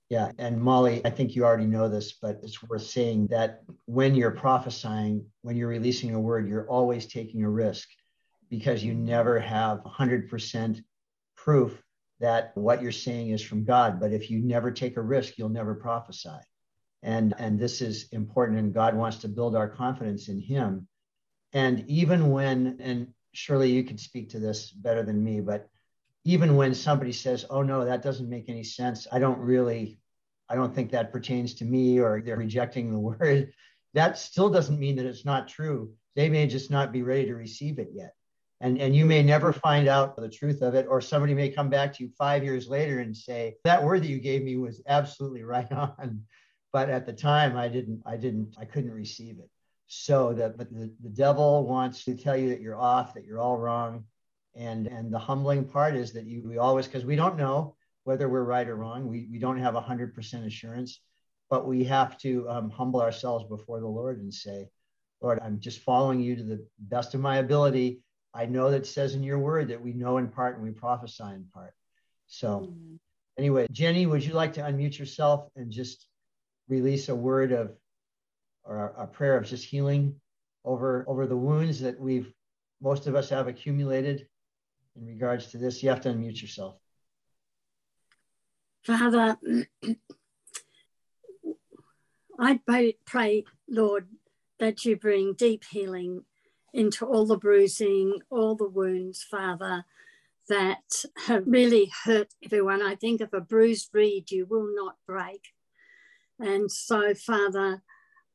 yeah 0.09 0.31
and 0.37 0.61
molly 0.61 1.01
i 1.05 1.09
think 1.09 1.35
you 1.35 1.43
already 1.43 1.65
know 1.65 1.89
this 1.89 2.13
but 2.13 2.39
it's 2.43 2.61
worth 2.63 2.83
saying 2.83 3.27
that 3.27 3.63
when 3.85 4.15
you're 4.15 4.31
prophesying 4.31 5.25
when 5.41 5.55
you're 5.55 5.67
releasing 5.67 6.13
a 6.13 6.19
word 6.19 6.47
you're 6.47 6.69
always 6.69 7.05
taking 7.07 7.43
a 7.43 7.49
risk 7.49 7.87
because 8.49 8.83
you 8.83 8.93
never 8.93 9.39
have 9.39 9.79
100% 9.79 10.83
proof 11.35 11.81
that 12.19 12.51
what 12.55 12.81
you're 12.81 12.91
saying 12.91 13.29
is 13.29 13.41
from 13.41 13.65
god. 13.65 13.99
But 13.99 14.13
if 14.13 14.29
you 14.29 14.39
never 14.39 14.71
take 14.71 14.97
a 14.97 15.01
risk 15.01 15.37
you'll 15.37 15.49
never 15.49 15.75
prophesy. 15.75 16.39
And 17.03 17.33
and 17.37 17.59
this 17.59 17.81
is 17.81 18.07
important 18.11 18.59
and 18.59 18.73
god 18.73 18.95
wants 18.95 19.17
to 19.17 19.27
build 19.27 19.55
our 19.55 19.69
confidence 19.69 20.27
in 20.29 20.39
him. 20.39 20.87
And 21.53 21.85
even 21.87 22.31
when 22.31 22.77
and 22.79 23.13
surely 23.33 23.71
you 23.71 23.83
can 23.83 23.97
speak 23.97 24.29
to 24.29 24.39
this 24.39 24.71
better 24.71 25.03
than 25.03 25.23
me 25.23 25.41
but 25.41 25.67
even 26.25 26.55
when 26.55 26.73
somebody 26.73 27.11
says 27.11 27.45
oh 27.49 27.61
no 27.61 27.85
that 27.85 28.03
doesn't 28.03 28.29
make 28.29 28.49
any 28.49 28.63
sense 28.63 29.07
i 29.11 29.19
don't 29.19 29.39
really 29.39 29.97
i 30.49 30.55
don't 30.55 30.75
think 30.75 30.91
that 30.91 31.13
pertains 31.13 31.53
to 31.53 31.65
me 31.65 31.99
or 31.99 32.21
they're 32.21 32.37
rejecting 32.37 32.91
the 32.91 32.99
word 33.19 33.51
that 33.95 34.17
still 34.17 34.49
doesn't 34.49 34.77
mean 34.77 34.97
that 34.97 35.05
it's 35.05 35.25
not 35.25 35.47
true. 35.47 35.93
They 36.15 36.29
may 36.29 36.47
just 36.47 36.69
not 36.69 36.91
be 36.91 37.01
ready 37.01 37.25
to 37.25 37.33
receive 37.33 37.79
it 37.79 37.89
yet. 37.93 38.13
And 38.61 38.79
and 38.79 38.95
you 38.95 39.05
may 39.05 39.23
never 39.23 39.51
find 39.51 39.87
out 39.87 40.15
the 40.15 40.29
truth 40.29 40.61
of 40.61 40.75
it 40.75 40.85
or 40.89 41.01
somebody 41.01 41.33
may 41.33 41.49
come 41.49 41.69
back 41.69 41.93
to 41.93 42.03
you 42.03 42.09
5 42.17 42.43
years 42.43 42.67
later 42.67 42.99
and 42.99 43.15
say 43.15 43.55
that 43.63 43.83
word 43.83 44.03
that 44.03 44.09
you 44.09 44.19
gave 44.19 44.43
me 44.43 44.57
was 44.57 44.81
absolutely 44.85 45.43
right 45.55 45.71
on. 45.71 46.23
But 46.71 46.89
at 46.89 47.05
the 47.05 47.13
time 47.13 47.57
i 47.57 47.67
didn't 47.69 48.03
i 48.05 48.17
didn't 48.17 48.55
i 48.59 48.65
couldn't 48.65 48.91
receive 48.91 49.39
it. 49.39 49.49
So 49.87 50.33
that 50.33 50.57
but 50.57 50.71
the, 50.71 50.93
the 51.01 51.09
devil 51.09 51.65
wants 51.65 52.03
to 52.05 52.15
tell 52.15 52.35
you 52.35 52.49
that 52.49 52.61
you're 52.61 52.79
off 52.79 53.13
that 53.13 53.25
you're 53.25 53.39
all 53.39 53.57
wrong 53.57 54.03
and 54.55 54.87
and 54.87 55.13
the 55.13 55.19
humbling 55.19 55.65
part 55.65 55.95
is 55.95 56.13
that 56.13 56.25
you 56.25 56.41
we 56.45 56.57
always 56.57 56.85
because 56.85 57.05
we 57.05 57.15
don't 57.15 57.37
know 57.37 57.75
whether 58.03 58.29
we're 58.29 58.43
right 58.43 58.67
or 58.67 58.75
wrong. 58.75 59.07
We, 59.07 59.27
we 59.31 59.39
don't 59.39 59.57
have 59.57 59.73
100% 59.73 60.45
assurance 60.45 60.99
but 61.49 61.67
we 61.67 61.83
have 61.83 62.17
to 62.19 62.47
um, 62.49 62.69
humble 62.69 63.01
ourselves 63.01 63.45
before 63.45 63.79
the 63.79 63.87
lord 63.87 64.19
and 64.19 64.33
say 64.33 64.67
lord 65.21 65.39
i'm 65.43 65.59
just 65.59 65.81
following 65.81 66.19
you 66.19 66.35
to 66.35 66.43
the 66.43 66.65
best 66.79 67.13
of 67.13 67.21
my 67.21 67.37
ability. 67.37 68.01
I 68.33 68.45
know 68.45 68.69
that 68.71 68.85
says 68.85 69.15
in 69.15 69.23
your 69.23 69.39
word 69.39 69.69
that 69.69 69.81
we 69.81 69.93
know 69.93 70.17
in 70.17 70.27
part 70.27 70.55
and 70.55 70.63
we 70.65 70.71
prophesy 70.71 71.23
in 71.23 71.45
part. 71.53 71.73
So 72.27 72.47
mm-hmm. 72.47 72.95
anyway 73.37 73.67
jenny 73.71 74.05
would 74.05 74.23
you 74.23 74.33
like 74.33 74.53
to 74.53 74.61
unmute 74.61 74.97
yourself 74.97 75.49
and 75.55 75.71
just 75.71 76.07
release 76.67 77.09
a 77.09 77.15
word 77.15 77.51
of 77.51 77.75
or 78.63 78.93
a 78.97 79.05
prayer 79.05 79.37
of 79.37 79.45
just 79.45 79.65
healing 79.65 80.15
over 80.63 81.05
over 81.07 81.27
the 81.27 81.37
wounds 81.37 81.79
that 81.81 81.99
we've 81.99 82.31
most 82.81 83.07
of 83.07 83.15
us 83.15 83.29
have 83.29 83.47
accumulated 83.47 84.27
in 84.95 85.05
regards 85.05 85.47
to 85.47 85.57
this 85.57 85.81
you 85.81 85.89
have 85.89 86.01
to 86.01 86.09
unmute 86.09 86.41
yourself. 86.41 86.75
Father 88.83 89.37
i 92.37 92.59
pray 93.05 93.45
lord 93.69 94.07
that 94.59 94.83
you 94.83 94.97
bring 94.97 95.33
deep 95.33 95.63
healing 95.63 96.21
into 96.73 97.05
all 97.05 97.25
the 97.25 97.37
bruising 97.37 98.19
all 98.29 98.55
the 98.55 98.67
wounds 98.67 99.23
father 99.23 99.85
that 100.47 101.03
have 101.27 101.43
really 101.45 101.91
hurt 102.03 102.33
everyone. 102.43 102.81
I 102.81 102.95
think 102.95 103.21
if 103.21 103.33
a 103.33 103.41
bruised 103.41 103.89
reed 103.93 104.31
you 104.31 104.45
will 104.45 104.69
not 104.75 104.95
break. 105.07 105.49
And 106.39 106.71
so, 106.71 107.13
Father, 107.15 107.81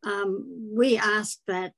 um, 0.04 0.70
we 0.74 0.96
ask 0.96 1.38
that 1.46 1.74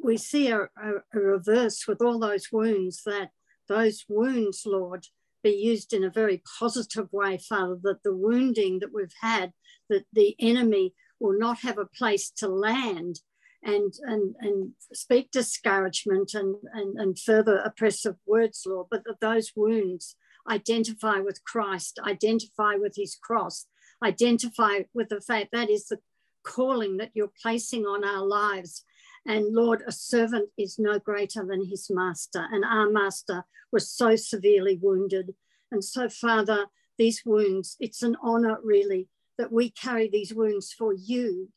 we 0.00 0.16
see 0.16 0.50
a, 0.50 0.62
a, 0.62 0.92
a, 1.12 1.18
reverse 1.18 1.86
with 1.88 2.00
all 2.00 2.20
those 2.20 2.52
wounds, 2.52 3.02
that 3.04 3.30
those 3.68 4.04
wounds, 4.08 4.62
Lord, 4.66 5.06
be 5.42 5.50
used 5.50 5.92
in 5.92 6.04
a 6.04 6.10
very 6.10 6.42
positive 6.58 7.12
way, 7.12 7.38
Father, 7.38 7.78
that 7.82 8.02
the 8.02 8.14
wounding 8.14 8.80
that 8.80 8.92
we've 8.92 9.14
had, 9.20 9.52
that 9.88 10.04
the 10.12 10.34
enemy 10.40 10.94
will 11.20 11.38
not 11.38 11.60
have 11.60 11.78
a 11.78 11.86
place 11.86 12.30
to 12.38 12.48
land 12.48 13.20
and 13.62 13.92
and 14.02 14.36
and 14.40 14.72
speak 14.92 15.30
discouragement 15.30 16.32
and, 16.34 16.56
and, 16.72 16.98
and 16.98 17.18
further 17.18 17.58
oppressive 17.58 18.16
words, 18.26 18.62
Lord, 18.66 18.86
but 18.90 19.02
that 19.04 19.20
those 19.20 19.52
wounds 19.56 20.14
identify 20.48 21.18
with 21.18 21.44
Christ, 21.44 21.98
identify 22.06 22.74
with 22.76 22.94
his 22.96 23.16
cross, 23.20 23.66
identify 24.02 24.80
with 24.94 25.08
the 25.08 25.20
fact 25.20 25.48
that 25.52 25.70
is 25.70 25.86
the 25.86 25.98
calling 26.44 26.96
that 26.98 27.10
you're 27.14 27.32
placing 27.42 27.84
on 27.84 28.04
our 28.04 28.24
lives. 28.24 28.84
And 29.26 29.54
Lord, 29.54 29.82
a 29.86 29.92
servant 29.92 30.50
is 30.56 30.78
no 30.78 30.98
greater 30.98 31.44
than 31.44 31.66
his 31.66 31.90
master, 31.90 32.46
and 32.50 32.64
our 32.64 32.90
master 32.90 33.44
was 33.72 33.90
so 33.90 34.16
severely 34.16 34.78
wounded. 34.80 35.34
And 35.70 35.84
so, 35.84 36.08
Father, 36.08 36.66
these 36.96 37.22
wounds, 37.24 37.76
it's 37.78 38.02
an 38.02 38.16
honor 38.22 38.58
really 38.62 39.08
that 39.36 39.52
we 39.52 39.70
carry 39.70 40.08
these 40.08 40.34
wounds 40.34 40.72
for 40.72 40.92
you. 40.92 41.50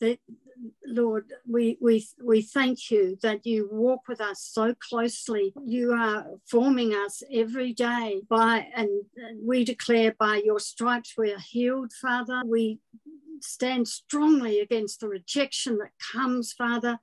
That 0.00 0.18
Lord, 0.86 1.32
we, 1.48 1.78
we, 1.80 2.06
we 2.22 2.42
thank 2.42 2.90
you 2.90 3.18
that 3.22 3.46
you 3.46 3.68
walk 3.70 4.08
with 4.08 4.20
us 4.20 4.42
so 4.42 4.74
closely. 4.74 5.52
You 5.64 5.92
are 5.92 6.26
forming 6.46 6.92
us 6.92 7.22
every 7.32 7.72
day 7.72 8.22
by, 8.28 8.66
and 8.74 8.88
we 9.42 9.64
declare 9.64 10.14
by 10.18 10.42
your 10.44 10.60
stripes 10.60 11.14
we 11.16 11.32
are 11.32 11.38
healed, 11.38 11.92
Father. 11.92 12.42
We 12.44 12.78
stand 13.40 13.88
strongly 13.88 14.60
against 14.60 15.00
the 15.00 15.08
rejection 15.08 15.78
that 15.78 15.92
comes, 16.12 16.52
Father, 16.52 16.98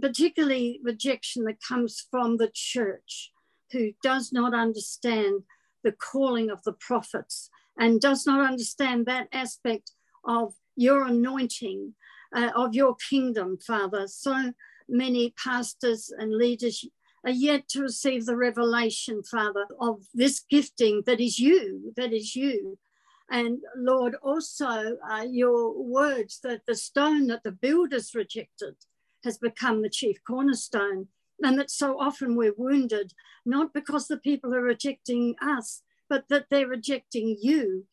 particularly 0.00 0.80
rejection 0.82 1.44
that 1.44 1.62
comes 1.62 2.04
from 2.10 2.36
the 2.36 2.50
church 2.52 3.32
who 3.72 3.92
does 4.02 4.32
not 4.32 4.54
understand 4.54 5.42
the 5.82 5.92
calling 5.92 6.50
of 6.50 6.62
the 6.64 6.72
prophets 6.72 7.50
and 7.78 8.00
does 8.00 8.26
not 8.26 8.48
understand 8.48 9.06
that 9.06 9.28
aspect 9.32 9.92
of 10.24 10.54
your 10.76 11.06
anointing 11.06 11.94
uh, 12.34 12.50
of 12.54 12.74
your 12.74 12.96
kingdom, 13.08 13.58
Father. 13.58 14.06
So 14.08 14.52
many 14.88 15.34
pastors 15.42 16.12
and 16.16 16.32
leaders 16.32 16.84
are 17.24 17.30
yet 17.30 17.68
to 17.68 17.82
receive 17.82 18.26
the 18.26 18.36
revelation, 18.36 19.22
Father, 19.22 19.66
of 19.80 20.02
this 20.14 20.40
gifting 20.48 21.02
that 21.06 21.20
is 21.20 21.38
you, 21.38 21.92
that 21.96 22.12
is 22.12 22.36
you. 22.36 22.78
And 23.30 23.58
Lord, 23.76 24.14
also 24.22 24.96
uh, 25.10 25.26
your 25.28 25.72
words 25.72 26.40
that 26.42 26.62
the 26.66 26.76
stone 26.76 27.26
that 27.26 27.42
the 27.42 27.52
builders 27.52 28.14
rejected 28.14 28.76
has 29.24 29.38
become 29.38 29.82
the 29.82 29.90
chief 29.90 30.18
cornerstone. 30.26 31.08
And 31.42 31.58
that 31.58 31.70
so 31.70 32.00
often 32.00 32.36
we're 32.36 32.54
wounded, 32.56 33.12
not 33.44 33.74
because 33.74 34.08
the 34.08 34.16
people 34.16 34.54
are 34.54 34.62
rejecting 34.62 35.34
us, 35.42 35.82
but 36.08 36.28
that 36.28 36.46
they're 36.50 36.68
rejecting 36.68 37.36
you. 37.40 37.86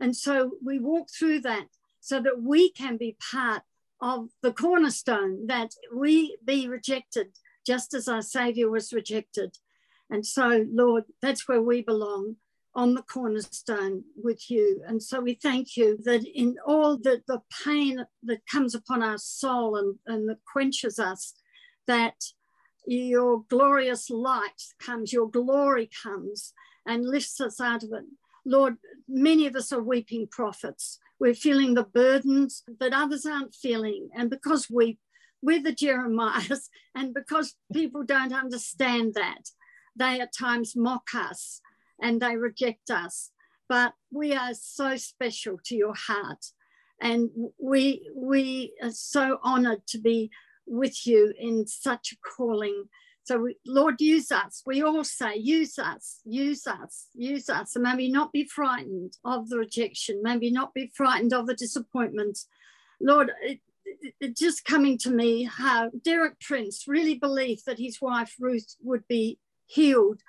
And 0.00 0.16
so 0.16 0.52
we 0.62 0.78
walk 0.78 1.08
through 1.10 1.40
that 1.40 1.68
so 2.00 2.20
that 2.20 2.42
we 2.42 2.70
can 2.70 2.96
be 2.96 3.16
part 3.32 3.62
of 4.00 4.30
the 4.42 4.52
cornerstone, 4.52 5.46
that 5.46 5.70
we 5.94 6.36
be 6.44 6.68
rejected 6.68 7.28
just 7.64 7.94
as 7.94 8.08
our 8.08 8.22
Savior 8.22 8.68
was 8.68 8.92
rejected. 8.92 9.56
And 10.10 10.26
so, 10.26 10.66
Lord, 10.70 11.04
that's 11.22 11.48
where 11.48 11.62
we 11.62 11.80
belong 11.82 12.36
on 12.74 12.94
the 12.94 13.02
cornerstone 13.02 14.02
with 14.16 14.50
you. 14.50 14.82
And 14.86 15.02
so 15.02 15.20
we 15.20 15.34
thank 15.34 15.76
you 15.76 15.98
that 16.04 16.24
in 16.24 16.56
all 16.66 16.96
the, 16.96 17.22
the 17.26 17.40
pain 17.64 18.04
that 18.22 18.46
comes 18.50 18.74
upon 18.74 19.02
our 19.02 19.18
soul 19.18 19.76
and, 19.76 19.98
and 20.06 20.28
that 20.28 20.38
quenches 20.50 20.98
us, 20.98 21.34
that 21.86 22.14
your 22.86 23.44
glorious 23.48 24.08
light 24.08 24.62
comes, 24.80 25.12
your 25.12 25.30
glory 25.30 25.90
comes 26.02 26.54
and 26.86 27.06
lifts 27.06 27.40
us 27.40 27.60
out 27.60 27.82
of 27.82 27.90
it. 27.92 28.04
Lord, 28.44 28.76
many 29.06 29.46
of 29.46 29.54
us 29.54 29.72
are 29.72 29.82
weeping 29.82 30.26
prophets. 30.30 30.98
We're 31.20 31.34
feeling 31.34 31.74
the 31.74 31.84
burdens 31.84 32.64
that 32.80 32.92
others 32.92 33.26
aren't 33.26 33.54
feeling. 33.54 34.08
And 34.16 34.30
because 34.30 34.68
we, 34.70 34.98
we're 35.42 35.62
the 35.62 35.74
Jeremiahs, 35.74 36.68
and 36.94 37.14
because 37.14 37.54
people 37.72 38.02
don't 38.02 38.32
understand 38.32 39.14
that, 39.14 39.50
they 39.94 40.20
at 40.20 40.34
times 40.36 40.74
mock 40.74 41.08
us 41.14 41.60
and 42.00 42.20
they 42.20 42.36
reject 42.36 42.90
us. 42.90 43.30
But 43.68 43.94
we 44.10 44.34
are 44.34 44.54
so 44.54 44.96
special 44.96 45.58
to 45.66 45.74
your 45.74 45.94
heart. 45.94 46.44
And 47.00 47.30
we 47.58 48.08
we 48.14 48.74
are 48.82 48.90
so 48.90 49.38
honored 49.42 49.86
to 49.88 49.98
be 49.98 50.30
with 50.66 51.06
you 51.06 51.32
in 51.38 51.66
such 51.66 52.12
a 52.12 52.16
calling. 52.36 52.84
So, 53.24 53.38
we, 53.38 53.56
Lord, 53.66 54.00
use 54.00 54.32
us. 54.32 54.62
We 54.66 54.82
all 54.82 55.04
say, 55.04 55.36
use 55.36 55.78
us, 55.78 56.20
use 56.24 56.66
us, 56.66 57.06
use 57.14 57.48
us. 57.48 57.76
And 57.76 57.84
maybe 57.84 58.10
not 58.10 58.32
be 58.32 58.44
frightened 58.44 59.16
of 59.24 59.48
the 59.48 59.58
rejection, 59.58 60.20
maybe 60.22 60.50
not 60.50 60.74
be 60.74 60.90
frightened 60.94 61.32
of 61.32 61.46
the 61.46 61.54
disappointments. 61.54 62.48
Lord, 63.00 63.30
it, 63.42 63.60
it 64.20 64.36
just 64.36 64.64
coming 64.64 64.98
to 64.98 65.10
me 65.10 65.44
how 65.44 65.90
Derek 66.04 66.40
Prince 66.40 66.88
really 66.88 67.14
believed 67.14 67.66
that 67.66 67.78
his 67.78 68.00
wife 68.00 68.34
Ruth 68.40 68.76
would 68.82 69.06
be 69.08 69.38
healed 69.66 70.20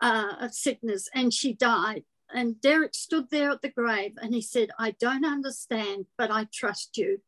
uh, 0.00 0.34
of 0.40 0.54
sickness 0.54 1.08
and 1.14 1.32
she 1.32 1.52
died. 1.52 2.04
And 2.32 2.60
Derek 2.60 2.94
stood 2.94 3.30
there 3.30 3.50
at 3.50 3.62
the 3.62 3.70
grave 3.70 4.12
and 4.20 4.34
he 4.34 4.40
said, 4.40 4.70
I 4.78 4.92
don't 4.92 5.24
understand, 5.24 6.06
but 6.16 6.30
I 6.30 6.46
trust 6.52 6.96
you. 6.96 7.20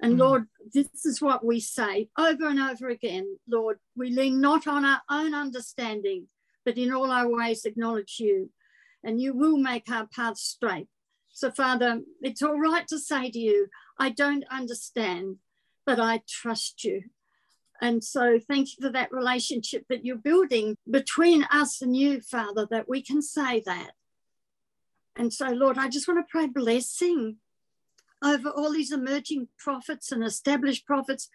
And 0.00 0.12
mm-hmm. 0.12 0.20
Lord, 0.22 0.46
this 0.72 1.04
is 1.04 1.20
what 1.20 1.44
we 1.44 1.60
say 1.60 2.08
over 2.18 2.48
and 2.48 2.58
over 2.58 2.88
again. 2.88 3.38
Lord, 3.46 3.78
we 3.96 4.10
lean 4.10 4.40
not 4.40 4.66
on 4.66 4.84
our 4.84 5.02
own 5.10 5.34
understanding, 5.34 6.28
but 6.64 6.78
in 6.78 6.92
all 6.92 7.10
our 7.10 7.28
ways 7.28 7.64
acknowledge 7.64 8.16
you, 8.18 8.50
and 9.04 9.20
you 9.20 9.34
will 9.34 9.58
make 9.58 9.90
our 9.90 10.06
path 10.06 10.38
straight. 10.38 10.88
So, 11.32 11.50
Father, 11.50 12.00
it's 12.22 12.42
all 12.42 12.58
right 12.58 12.86
to 12.88 12.98
say 12.98 13.30
to 13.30 13.38
you, 13.38 13.68
I 13.98 14.10
don't 14.10 14.44
understand, 14.50 15.36
but 15.84 16.00
I 16.00 16.22
trust 16.26 16.82
you. 16.82 17.04
And 17.80 18.04
so, 18.04 18.38
thank 18.38 18.68
you 18.68 18.86
for 18.86 18.92
that 18.92 19.12
relationship 19.12 19.86
that 19.88 20.04
you're 20.04 20.16
building 20.16 20.76
between 20.90 21.44
us 21.44 21.80
and 21.80 21.96
you, 21.96 22.20
Father, 22.20 22.66
that 22.70 22.88
we 22.88 23.02
can 23.02 23.22
say 23.22 23.62
that. 23.64 23.92
And 25.16 25.32
so, 25.32 25.48
Lord, 25.48 25.78
I 25.78 25.88
just 25.88 26.06
want 26.06 26.20
to 26.20 26.30
pray 26.30 26.46
blessing 26.46 27.36
over 28.22 28.50
all 28.50 28.72
these 28.72 28.92
emerging 28.92 29.48
prophets 29.58 30.12
and 30.12 30.22
established 30.22 30.86
prophets. 30.86 31.28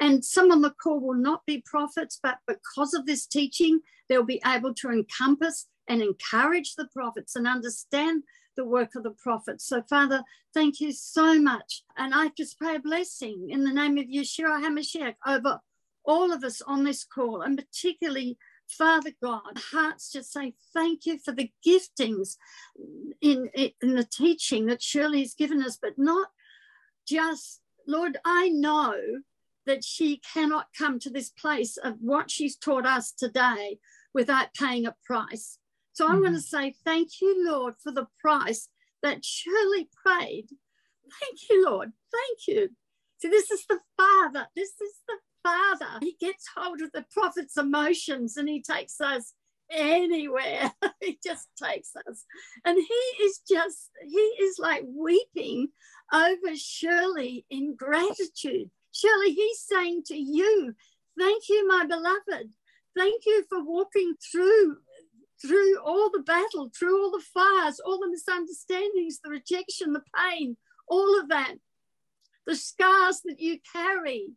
And 0.00 0.24
some 0.24 0.50
on 0.50 0.62
the 0.62 0.70
call 0.70 1.00
will 1.00 1.14
not 1.14 1.44
be 1.46 1.62
prophets, 1.64 2.18
but 2.22 2.38
because 2.46 2.94
of 2.94 3.06
this 3.06 3.26
teaching, 3.26 3.80
they'll 4.08 4.24
be 4.24 4.40
able 4.46 4.74
to 4.74 4.88
encompass 4.88 5.68
and 5.86 6.00
encourage 6.00 6.76
the 6.76 6.88
prophets 6.92 7.36
and 7.36 7.46
understand 7.46 8.22
the 8.56 8.64
work 8.64 8.94
of 8.94 9.02
the 9.02 9.10
prophets. 9.10 9.66
So, 9.66 9.82
Father, 9.82 10.22
thank 10.54 10.80
you 10.80 10.92
so 10.92 11.40
much. 11.40 11.82
And 11.96 12.14
I 12.14 12.30
just 12.36 12.58
pray 12.58 12.76
a 12.76 12.80
blessing 12.80 13.48
in 13.50 13.64
the 13.64 13.72
name 13.72 13.98
of 13.98 14.06
Yeshua 14.06 14.62
HaMashiach 14.62 15.14
over 15.26 15.60
all 16.04 16.32
of 16.32 16.44
us 16.44 16.60
on 16.62 16.84
this 16.84 17.04
call, 17.04 17.42
and 17.42 17.58
particularly 17.58 18.38
Father 18.70 19.10
God, 19.20 19.58
hearts 19.72 20.12
just 20.12 20.32
say 20.32 20.54
thank 20.72 21.04
you 21.04 21.18
for 21.18 21.32
the 21.32 21.50
giftings 21.66 22.36
in, 23.20 23.50
in 23.54 23.94
the 23.94 24.04
teaching 24.04 24.66
that 24.66 24.82
Shirley 24.82 25.20
has 25.20 25.34
given 25.34 25.62
us, 25.62 25.76
but 25.80 25.98
not 25.98 26.28
just, 27.06 27.60
Lord, 27.86 28.18
I 28.24 28.48
know 28.48 28.94
that 29.66 29.84
she 29.84 30.18
cannot 30.32 30.68
come 30.76 30.98
to 31.00 31.10
this 31.10 31.30
place 31.30 31.76
of 31.76 31.96
what 32.00 32.30
she's 32.30 32.56
taught 32.56 32.86
us 32.86 33.12
today 33.12 33.78
without 34.14 34.54
paying 34.54 34.86
a 34.86 34.94
price. 35.04 35.58
So 35.92 36.06
mm-hmm. 36.06 36.16
I 36.16 36.20
want 36.20 36.34
to 36.36 36.40
say 36.40 36.74
thank 36.84 37.20
you, 37.20 37.44
Lord, 37.46 37.74
for 37.82 37.92
the 37.92 38.06
price 38.20 38.68
that 39.02 39.24
Shirley 39.24 39.88
paid. 40.06 40.46
Thank 41.20 41.50
you, 41.50 41.64
Lord. 41.66 41.92
Thank 42.12 42.46
you. 42.46 42.70
See, 43.20 43.28
this 43.28 43.50
is 43.50 43.64
the 43.68 43.80
Father. 43.96 44.46
This 44.54 44.70
is 44.80 44.94
the 45.06 45.18
Father. 45.42 45.98
He 46.00 46.16
gets 46.20 46.46
hold 46.56 46.80
of 46.82 46.92
the 46.92 47.04
prophet's 47.10 47.56
emotions 47.56 48.36
and 48.36 48.48
he 48.48 48.62
takes 48.62 49.00
us 49.00 49.34
anywhere. 49.70 50.72
he 51.00 51.18
just 51.24 51.48
takes 51.62 51.92
us. 52.08 52.24
And 52.64 52.76
he 52.76 53.24
is 53.24 53.40
just, 53.48 53.90
he 54.02 54.18
is 54.18 54.58
like 54.58 54.84
weeping 54.86 55.68
over 56.12 56.56
Shirley 56.56 57.44
in 57.50 57.76
gratitude. 57.76 58.70
Shirley, 58.92 59.32
he's 59.32 59.60
saying 59.60 60.02
to 60.06 60.16
you, 60.16 60.74
Thank 61.18 61.48
you, 61.48 61.68
my 61.68 61.84
beloved. 61.84 62.50
Thank 62.96 63.26
you 63.26 63.44
for 63.48 63.62
walking 63.62 64.14
through 64.32 64.78
through 65.42 65.78
all 65.80 66.10
the 66.10 66.22
battle, 66.22 66.70
through 66.78 67.02
all 67.02 67.10
the 67.10 67.24
fires, 67.32 67.80
all 67.80 67.98
the 67.98 68.10
misunderstandings, 68.10 69.20
the 69.24 69.30
rejection, 69.30 69.92
the 69.92 70.02
pain, 70.14 70.56
all 70.86 71.18
of 71.18 71.30
that, 71.30 71.54
the 72.46 72.54
scars 72.54 73.20
that 73.24 73.40
you 73.40 73.58
carry. 73.72 74.28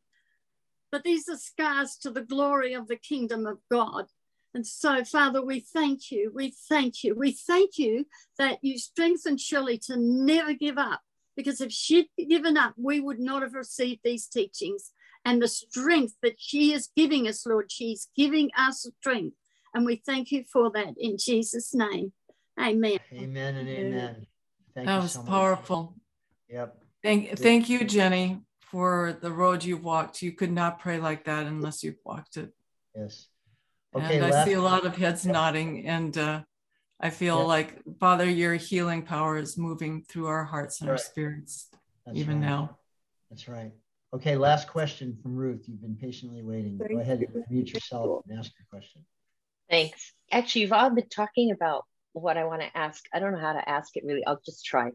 But 0.93 1.03
these 1.03 1.27
are 1.27 1.37
scars 1.37 1.97
to 2.03 2.11
the 2.11 2.21
glory 2.21 2.75
of 2.75 2.87
the 2.87 2.97
kingdom 2.97 3.47
of 3.47 3.57
God. 3.71 4.05
And 4.53 4.65
so, 4.65 5.03
Father, 5.03 5.43
we 5.43 5.59
thank 5.59 6.11
you. 6.11 6.31
We 6.31 6.53
thank 6.69 7.03
you. 7.03 7.15
We 7.15 7.31
thank 7.31 7.79
you 7.79 8.05
that 8.37 8.59
you 8.61 8.77
strengthened 8.77 9.41
Shirley 9.41 9.79
to 9.87 9.97
never 9.97 10.53
give 10.53 10.77
up. 10.77 11.01
Because 11.35 11.61
if 11.61 11.71
she'd 11.71 12.09
given 12.29 12.57
up, 12.57 12.75
we 12.77 12.99
would 12.99 13.19
not 13.19 13.41
have 13.41 13.55
received 13.55 14.01
these 14.03 14.27
teachings. 14.27 14.91
And 15.25 15.41
the 15.41 15.47
strength 15.47 16.13
that 16.21 16.35
she 16.37 16.73
is 16.73 16.91
giving 16.95 17.27
us, 17.27 17.43
Lord, 17.43 17.71
she's 17.71 18.09
giving 18.15 18.51
us 18.55 18.87
strength. 18.99 19.35
And 19.73 19.87
we 19.87 19.95
thank 19.95 20.31
you 20.31 20.43
for 20.43 20.69
that 20.75 20.93
in 20.99 21.17
Jesus' 21.17 21.73
name. 21.73 22.13
Amen. 22.61 22.99
Amen 23.11 23.55
and 23.55 23.67
amen. 23.67 24.27
Thank 24.75 24.85
that 24.85 25.01
was 25.01 25.13
so 25.13 25.23
powerful. 25.23 25.81
Much. 25.81 26.55
Yep. 26.55 26.77
Thank, 27.01 27.39
thank 27.39 27.67
you, 27.67 27.83
Jenny, 27.83 28.43
for 28.73 29.19
the 29.21 29.31
road 29.31 29.63
you've 29.63 29.83
walked. 29.83 30.23
You 30.23 30.31
could 30.31 30.51
not 30.51 30.79
pray 30.79 30.97
like 30.97 31.25
that 31.25 31.45
unless 31.45 31.83
you've 31.83 32.01
walked 32.03 32.37
it. 32.37 32.51
Yes. 32.95 33.27
Okay. 33.95 34.17
And 34.17 34.25
I 34.25 34.45
see 34.45 34.53
a 34.53 34.61
lot 34.61 34.83
of 34.83 34.97
heads 34.97 35.27
nodding, 35.27 35.85
and 35.85 36.17
uh, 36.17 36.41
I 36.99 37.11
feel 37.11 37.37
yeah. 37.37 37.43
like 37.43 37.75
Father, 37.99 38.27
your 38.27 38.55
healing 38.55 39.03
power 39.03 39.37
is 39.37 39.59
moving 39.59 40.01
through 40.01 40.25
our 40.25 40.43
hearts 40.43 40.81
and 40.81 40.89
right. 40.89 40.95
our 40.95 40.97
spirits, 40.97 41.69
That's 42.03 42.17
even 42.17 42.41
right. 42.41 42.49
now. 42.49 42.77
That's 43.29 43.47
right. 43.47 43.71
Okay, 44.11 44.35
last 44.35 44.67
question 44.67 45.15
from 45.21 45.35
Ruth. 45.35 45.65
You've 45.67 45.81
been 45.81 45.95
patiently 45.95 46.41
waiting. 46.41 46.79
Go 46.79 46.99
ahead 46.99 47.19
and 47.19 47.43
mute 47.51 47.71
yourself 47.71 48.23
and 48.27 48.39
ask 48.39 48.51
your 48.57 48.65
question. 48.71 49.05
Thanks. 49.69 50.13
Actually, 50.31 50.61
you've 50.61 50.73
all 50.73 50.89
been 50.89 51.09
talking 51.09 51.51
about 51.51 51.85
what 52.13 52.37
I 52.37 52.45
want 52.45 52.63
to 52.63 52.75
ask. 52.75 53.05
I 53.13 53.19
don't 53.19 53.33
know 53.33 53.39
how 53.39 53.53
to 53.53 53.69
ask 53.69 53.95
it 53.95 54.03
really. 54.03 54.25
I'll 54.25 54.41
just 54.43 54.65
try. 54.65 54.89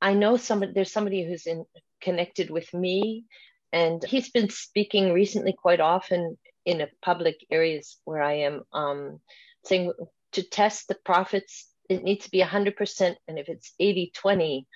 I 0.00 0.14
know 0.14 0.36
somebody 0.36 0.72
there's 0.72 0.92
somebody 0.92 1.24
who's 1.24 1.46
in 1.48 1.64
connected 2.02 2.50
with 2.50 2.72
me. 2.74 3.24
And 3.72 4.02
he's 4.04 4.30
been 4.30 4.50
speaking 4.50 5.12
recently 5.12 5.54
quite 5.54 5.80
often 5.80 6.36
in 6.64 6.80
a 6.80 6.88
public 7.02 7.36
areas 7.50 7.98
where 8.04 8.22
I 8.22 8.40
am 8.40 8.62
um, 8.72 9.20
saying 9.64 9.92
to 10.32 10.42
test 10.42 10.88
the 10.88 10.94
prophets 10.94 11.68
it 11.88 12.02
needs 12.02 12.24
to 12.24 12.30
be 12.30 12.40
100% 12.40 13.16
and 13.28 13.38
if 13.38 13.48
it's 13.48 13.74
80 13.78 14.12
20 14.14 14.66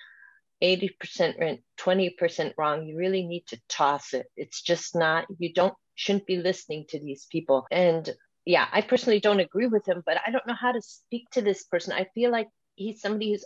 80% 0.61 1.39
right 1.39 1.63
20% 1.79 2.53
wrong 2.57 2.85
you 2.85 2.97
really 2.97 3.23
need 3.25 3.45
to 3.47 3.59
toss 3.69 4.13
it. 4.13 4.25
It's 4.35 4.61
just 4.61 4.95
not 4.95 5.25
you 5.37 5.53
don't 5.53 5.75
shouldn't 5.95 6.25
be 6.25 6.37
listening 6.37 6.85
to 6.89 6.99
these 6.99 7.27
people. 7.31 7.65
And 7.71 8.09
yeah, 8.45 8.67
I 8.71 8.81
personally 8.81 9.19
don't 9.19 9.39
agree 9.39 9.67
with 9.67 9.87
him, 9.87 10.03
but 10.05 10.17
I 10.25 10.31
don't 10.31 10.47
know 10.47 10.55
how 10.59 10.71
to 10.71 10.81
speak 10.81 11.29
to 11.31 11.41
this 11.41 11.63
person. 11.63 11.93
I 11.93 12.07
feel 12.15 12.31
like 12.31 12.47
he's 12.75 13.01
somebody 13.01 13.31
who's 13.31 13.45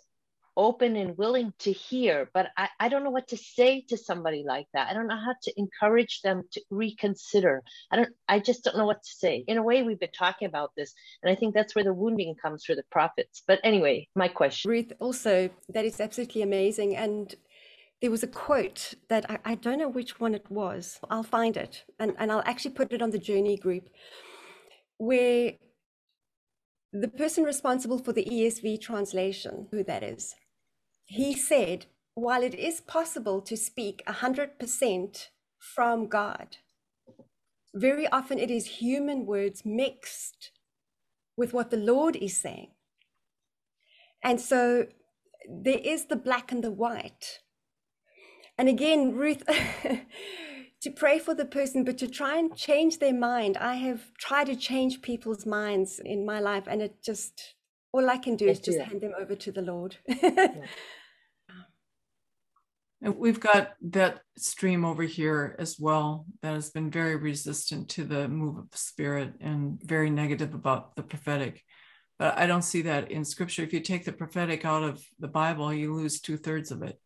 open 0.58 0.96
and 0.96 1.18
willing 1.18 1.54
to 1.60 1.72
hear, 1.72 2.30
but 2.34 2.48
I, 2.58 2.70
I 2.80 2.90
don't 2.90 3.04
know 3.04 3.10
what 3.10 3.30
to 3.30 3.38
say 3.38 3.82
to 3.90 3.98
somebody 3.98 4.44
like 4.46 4.68
that. 4.74 4.90
I 4.90 4.94
don't 4.94 5.08
know 5.08 5.16
how 5.16 5.36
to 5.44 5.54
encourage 5.58 6.22
them 6.22 6.44
to 6.52 6.62
reconsider. 6.70 7.64
I 7.92 7.96
don't 7.98 8.10
I 8.28 8.40
just 8.40 8.64
don't 8.64 8.78
know 8.78 8.86
what 8.86 9.04
to 9.04 9.10
say. 9.10 9.44
In 9.48 9.58
a 9.58 9.64
way, 9.64 9.84
we've 9.84 10.00
been 10.00 10.10
talking 10.18 10.48
about 10.48 10.72
this, 10.76 10.94
and 11.24 11.32
I 11.32 11.36
think 11.36 11.54
that's 11.54 11.76
where 11.76 11.84
the 11.84 11.94
wounding 11.94 12.36
comes 12.42 12.66
for 12.66 12.76
the 12.76 12.84
prophets. 12.92 13.44
But 13.48 13.60
anyway, 13.64 14.08
my 14.16 14.28
question. 14.28 14.72
Ruth, 14.72 14.94
also, 15.00 15.50
that 15.70 15.86
is 15.86 16.00
absolutely 16.00 16.42
amazing. 16.42 16.96
And 16.96 17.34
there 18.02 18.12
was 18.12 18.24
a 18.24 18.28
quote 18.28 18.96
that 19.10 19.30
I, 19.30 19.40
I 19.46 19.56
don't 19.56 19.78
know 19.78 19.90
which 19.90 20.20
one 20.20 20.34
it 20.34 20.50
was. 20.50 21.00
I'll 21.10 21.24
find 21.24 21.56
it 21.56 21.86
and, 22.00 22.16
and 22.18 22.32
I'll 22.32 22.44
actually 22.46 22.72
put 22.72 22.92
it 22.92 23.02
on 23.02 23.12
the 23.12 23.20
journey 23.20 23.58
group 23.58 23.90
where 24.98 25.54
the 26.94 27.08
person 27.08 27.44
responsible 27.44 28.00
for 28.00 28.12
the 28.12 28.26
ESV 28.26 28.82
translation, 28.82 29.68
who 29.72 29.84
that 29.84 30.04
is, 30.04 30.36
he 31.12 31.36
said, 31.36 31.88
while 32.14 32.42
it 32.42 32.56
is 32.56 32.80
possible 32.80 33.42
to 33.42 33.58
speak 33.58 34.02
100% 34.08 35.28
from 35.60 36.08
God, 36.08 36.58
very 37.74 38.08
often 38.08 38.40
it 38.40 38.50
is 38.50 38.80
human 38.80 39.26
words 39.26 39.64
mixed 39.66 40.52
with 41.36 41.54
what 41.54 41.70
the 41.70 41.78
Lord 41.78 42.16
is 42.16 42.38
saying. 42.38 42.72
And 44.24 44.40
so 44.40 44.88
there 45.50 45.80
is 45.84 46.06
the 46.06 46.16
black 46.16 46.52
and 46.54 46.64
the 46.64 46.72
white. 46.72 47.40
And 48.58 48.70
again, 48.70 49.14
Ruth, 49.14 49.44
to 50.82 50.92
pray 50.92 51.20
for 51.20 51.34
the 51.34 51.46
person, 51.46 51.84
but 51.84 51.98
to 51.98 52.08
try 52.08 52.38
and 52.38 52.56
change 52.56 53.00
their 53.00 53.14
mind. 53.14 53.58
I 53.58 53.76
have 53.76 54.14
tried 54.18 54.48
to 54.48 54.56
change 54.56 55.02
people's 55.02 55.46
minds 55.46 56.00
in 56.04 56.26
my 56.26 56.40
life, 56.40 56.66
and 56.68 56.82
it 56.82 57.04
just 57.04 57.56
all 57.92 58.10
I 58.10 58.18
can 58.18 58.38
do 58.38 58.48
is 58.48 58.60
just 58.60 58.80
hand 58.80 59.02
them 59.02 59.14
over 59.20 59.36
to 59.36 59.52
the 59.52 59.62
Lord. 59.62 59.98
And 60.08 60.64
we've 63.02 63.40
got 63.40 63.74
that 63.82 64.22
stream 64.38 64.86
over 64.86 65.04
here 65.04 65.56
as 65.58 65.80
well 65.80 66.26
that 66.42 66.54
has 66.54 66.70
been 66.70 66.92
very 66.92 67.16
resistant 67.16 67.90
to 67.90 68.04
the 68.04 68.28
move 68.28 68.58
of 68.58 68.70
the 68.70 68.78
spirit 68.78 69.34
and 69.42 69.82
very 69.82 70.10
negative 70.10 70.54
about 70.54 70.96
the 70.96 71.04
prophetic. 71.04 71.64
But 72.20 72.38
I 72.38 72.46
don't 72.46 72.62
see 72.62 72.84
that 72.84 73.10
in 73.10 73.26
scripture. 73.26 73.64
If 73.64 73.74
you 73.74 73.80
take 73.80 74.06
the 74.06 74.12
prophetic 74.12 74.66
out 74.66 74.84
of 74.84 75.04
the 75.20 75.28
Bible, 75.28 75.74
you 75.74 75.96
lose 75.96 76.22
two 76.22 76.38
thirds 76.38 76.70
of 76.70 76.84
it. 76.84 77.00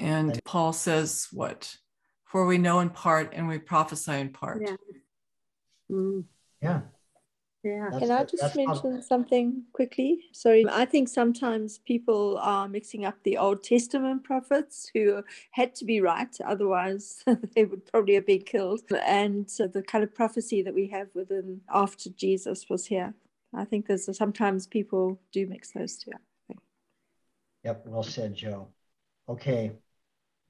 And 0.00 0.40
Paul 0.44 0.72
says, 0.72 1.28
What? 1.30 1.76
For 2.24 2.46
we 2.46 2.58
know 2.58 2.80
in 2.80 2.90
part 2.90 3.32
and 3.34 3.46
we 3.46 3.58
prophesy 3.58 4.12
in 4.12 4.30
part. 4.30 4.62
Yeah. 4.62 4.76
Mm. 5.90 6.24
Yeah. 6.60 6.80
Yeah. 7.62 7.88
That's 7.90 8.02
Can 8.02 8.10
I 8.10 8.24
just 8.24 8.56
mention 8.56 9.02
something 9.02 9.64
quickly? 9.72 10.24
Sorry, 10.32 10.64
I 10.68 10.86
think 10.86 11.08
sometimes 11.08 11.78
people 11.78 12.38
are 12.40 12.68
mixing 12.68 13.04
up 13.04 13.16
the 13.22 13.36
Old 13.36 13.62
Testament 13.62 14.24
prophets 14.24 14.90
who 14.94 15.22
had 15.50 15.74
to 15.74 15.84
be 15.84 16.00
right, 16.00 16.34
otherwise 16.44 17.22
they 17.54 17.66
would 17.66 17.84
probably 17.86 18.14
have 18.14 18.26
been 18.26 18.42
killed, 18.42 18.80
and 19.04 19.50
so 19.50 19.66
the 19.66 19.82
kind 19.82 20.02
of 20.02 20.14
prophecy 20.14 20.62
that 20.62 20.74
we 20.74 20.86
have 20.88 21.08
within 21.14 21.60
after 21.72 22.08
Jesus 22.10 22.66
was 22.70 22.86
here. 22.86 23.14
I 23.54 23.64
think 23.64 23.86
there's 23.86 24.16
sometimes 24.16 24.66
people 24.66 25.20
do 25.32 25.46
mix 25.46 25.72
those 25.72 25.96
two 25.96 26.12
up. 26.12 26.20
Yep, 27.64 27.86
well 27.86 28.02
said, 28.02 28.34
Joe. 28.34 28.68
Okay, 29.28 29.72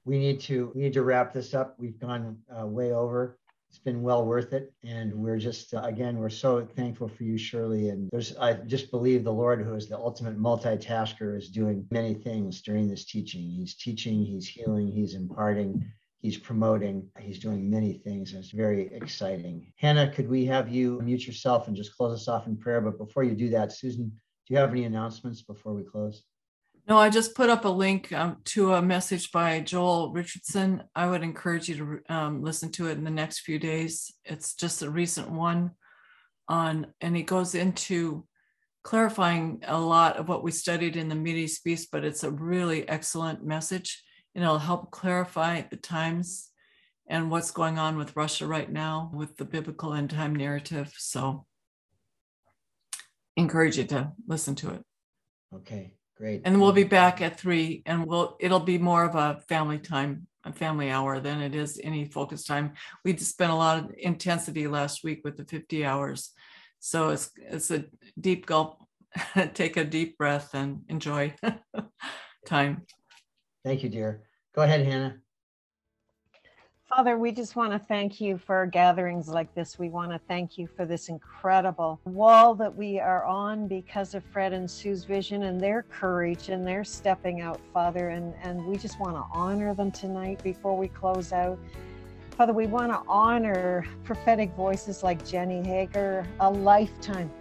we 0.05 0.17
need 0.17 0.39
to 0.41 0.71
we 0.73 0.81
need 0.81 0.93
to 0.93 1.03
wrap 1.03 1.33
this 1.33 1.53
up. 1.53 1.75
We've 1.77 1.99
gone 1.99 2.37
uh, 2.49 2.65
way 2.65 2.93
over. 2.93 3.37
It's 3.71 3.79
been 3.79 4.01
well 4.01 4.25
worth 4.25 4.51
it, 4.51 4.73
and 4.83 5.13
we're 5.13 5.37
just 5.37 5.73
uh, 5.73 5.83
again 5.83 6.17
we're 6.17 6.29
so 6.29 6.67
thankful 6.75 7.07
for 7.07 7.23
you, 7.23 7.37
Shirley. 7.37 7.87
And 7.87 8.09
there's 8.11 8.35
I 8.35 8.51
just 8.51 8.91
believe 8.91 9.23
the 9.23 9.31
Lord, 9.31 9.61
who 9.61 9.75
is 9.75 9.87
the 9.87 9.97
ultimate 9.97 10.37
multitasker, 10.37 11.37
is 11.37 11.47
doing 11.47 11.87
many 11.89 12.13
things 12.13 12.61
during 12.61 12.89
this 12.89 13.05
teaching. 13.05 13.49
He's 13.49 13.75
teaching, 13.75 14.25
he's 14.25 14.45
healing, 14.45 14.91
he's 14.91 15.15
imparting, 15.15 15.89
he's 16.19 16.37
promoting, 16.37 17.07
he's 17.17 17.39
doing 17.39 17.69
many 17.69 17.93
things, 17.93 18.33
and 18.33 18.43
it's 18.43 18.51
very 18.51 18.93
exciting. 18.93 19.71
Hannah, 19.77 20.11
could 20.11 20.29
we 20.29 20.43
have 20.47 20.67
you 20.67 20.99
mute 21.01 21.25
yourself 21.25 21.69
and 21.69 21.75
just 21.75 21.95
close 21.95 22.13
us 22.13 22.27
off 22.27 22.47
in 22.47 22.57
prayer? 22.57 22.81
But 22.81 22.97
before 22.97 23.23
you 23.23 23.35
do 23.35 23.51
that, 23.51 23.71
Susan, 23.71 24.09
do 24.09 24.53
you 24.53 24.57
have 24.57 24.71
any 24.71 24.83
announcements 24.83 25.43
before 25.43 25.73
we 25.73 25.83
close? 25.83 26.23
No, 26.87 26.97
I 26.97 27.09
just 27.09 27.35
put 27.35 27.49
up 27.49 27.65
a 27.65 27.69
link 27.69 28.11
um, 28.11 28.37
to 28.45 28.73
a 28.73 28.81
message 28.81 29.31
by 29.31 29.59
Joel 29.59 30.11
Richardson. 30.11 30.83
I 30.95 31.07
would 31.07 31.23
encourage 31.23 31.69
you 31.69 32.01
to 32.07 32.13
um, 32.13 32.41
listen 32.43 32.71
to 32.73 32.87
it 32.87 32.97
in 32.97 33.03
the 33.03 33.11
next 33.11 33.39
few 33.39 33.59
days. 33.59 34.13
It's 34.25 34.55
just 34.55 34.81
a 34.81 34.89
recent 34.89 35.29
one 35.29 35.71
on, 36.47 36.87
and 36.99 37.15
he 37.15 37.23
goes 37.23 37.55
into 37.55 38.25
clarifying 38.83 39.63
a 39.67 39.79
lot 39.79 40.17
of 40.17 40.27
what 40.27 40.43
we 40.43 40.51
studied 40.51 40.97
in 40.97 41.07
the 41.07 41.15
Mideast 41.15 41.63
Beast, 41.63 41.89
but 41.91 42.03
it's 42.03 42.23
a 42.23 42.31
really 42.31 42.87
excellent 42.89 43.43
message 43.43 44.03
and 44.33 44.43
it'll 44.43 44.57
help 44.57 44.91
clarify 44.91 45.61
the 45.61 45.77
times 45.77 46.49
and 47.07 47.29
what's 47.29 47.51
going 47.51 47.77
on 47.77 47.97
with 47.97 48.15
Russia 48.15 48.47
right 48.47 48.71
now 48.71 49.11
with 49.13 49.35
the 49.37 49.45
biblical 49.45 49.93
end 49.93 50.09
time 50.09 50.35
narrative. 50.35 50.93
So 50.97 51.45
encourage 53.35 53.77
you 53.77 53.83
to 53.85 54.13
listen 54.27 54.55
to 54.55 54.71
it. 54.71 54.83
Okay, 55.53 55.95
great. 56.21 56.41
And 56.45 56.61
we'll 56.61 56.71
be 56.71 56.83
back 56.83 57.19
at 57.19 57.39
three 57.39 57.81
and 57.87 58.05
we'll, 58.05 58.37
it'll 58.39 58.59
be 58.59 58.77
more 58.77 59.03
of 59.03 59.15
a 59.15 59.41
family 59.49 59.79
time, 59.79 60.27
a 60.45 60.53
family 60.53 60.91
hour 60.91 61.19
than 61.19 61.41
it 61.41 61.55
is 61.55 61.81
any 61.83 62.05
focus 62.05 62.43
time. 62.43 62.73
We 63.03 63.13
just 63.13 63.31
spent 63.31 63.51
a 63.51 63.55
lot 63.55 63.83
of 63.83 63.91
intensity 63.97 64.67
last 64.67 65.03
week 65.03 65.21
with 65.23 65.35
the 65.35 65.45
50 65.45 65.83
hours. 65.83 66.31
So 66.79 67.09
it's, 67.09 67.31
it's 67.37 67.71
a 67.71 67.85
deep 68.19 68.45
gulp, 68.45 68.77
take 69.55 69.77
a 69.77 69.83
deep 69.83 70.19
breath 70.19 70.53
and 70.53 70.81
enjoy 70.89 71.33
time. 72.45 72.83
Thank 73.65 73.81
you, 73.81 73.89
dear. 73.89 74.21
Go 74.53 74.61
ahead, 74.61 74.85
Hannah. 74.85 75.17
Father, 76.93 77.17
we 77.17 77.31
just 77.31 77.55
want 77.55 77.71
to 77.71 77.79
thank 77.79 78.19
you 78.19 78.37
for 78.37 78.65
gatherings 78.65 79.29
like 79.29 79.55
this. 79.55 79.79
We 79.79 79.87
want 79.87 80.11
to 80.11 80.19
thank 80.27 80.57
you 80.57 80.67
for 80.75 80.83
this 80.85 81.07
incredible 81.07 82.01
wall 82.03 82.53
that 82.55 82.75
we 82.75 82.99
are 82.99 83.23
on 83.23 83.69
because 83.69 84.13
of 84.13 84.25
Fred 84.25 84.51
and 84.51 84.69
Sue's 84.69 85.05
vision 85.05 85.43
and 85.43 85.61
their 85.61 85.83
courage 85.83 86.49
and 86.49 86.67
their 86.67 86.83
stepping 86.83 87.39
out, 87.39 87.61
Father. 87.73 88.09
And, 88.09 88.33
and 88.43 88.65
we 88.65 88.75
just 88.75 88.99
want 88.99 89.15
to 89.15 89.23
honor 89.31 89.73
them 89.73 89.89
tonight 89.89 90.43
before 90.43 90.75
we 90.75 90.89
close 90.89 91.31
out. 91.31 91.57
Father, 92.31 92.51
we 92.51 92.67
want 92.67 92.91
to 92.91 93.01
honor 93.07 93.85
prophetic 94.03 94.51
voices 94.55 95.01
like 95.01 95.25
Jenny 95.25 95.63
Hager, 95.63 96.27
a 96.41 96.51
lifetime 96.51 97.31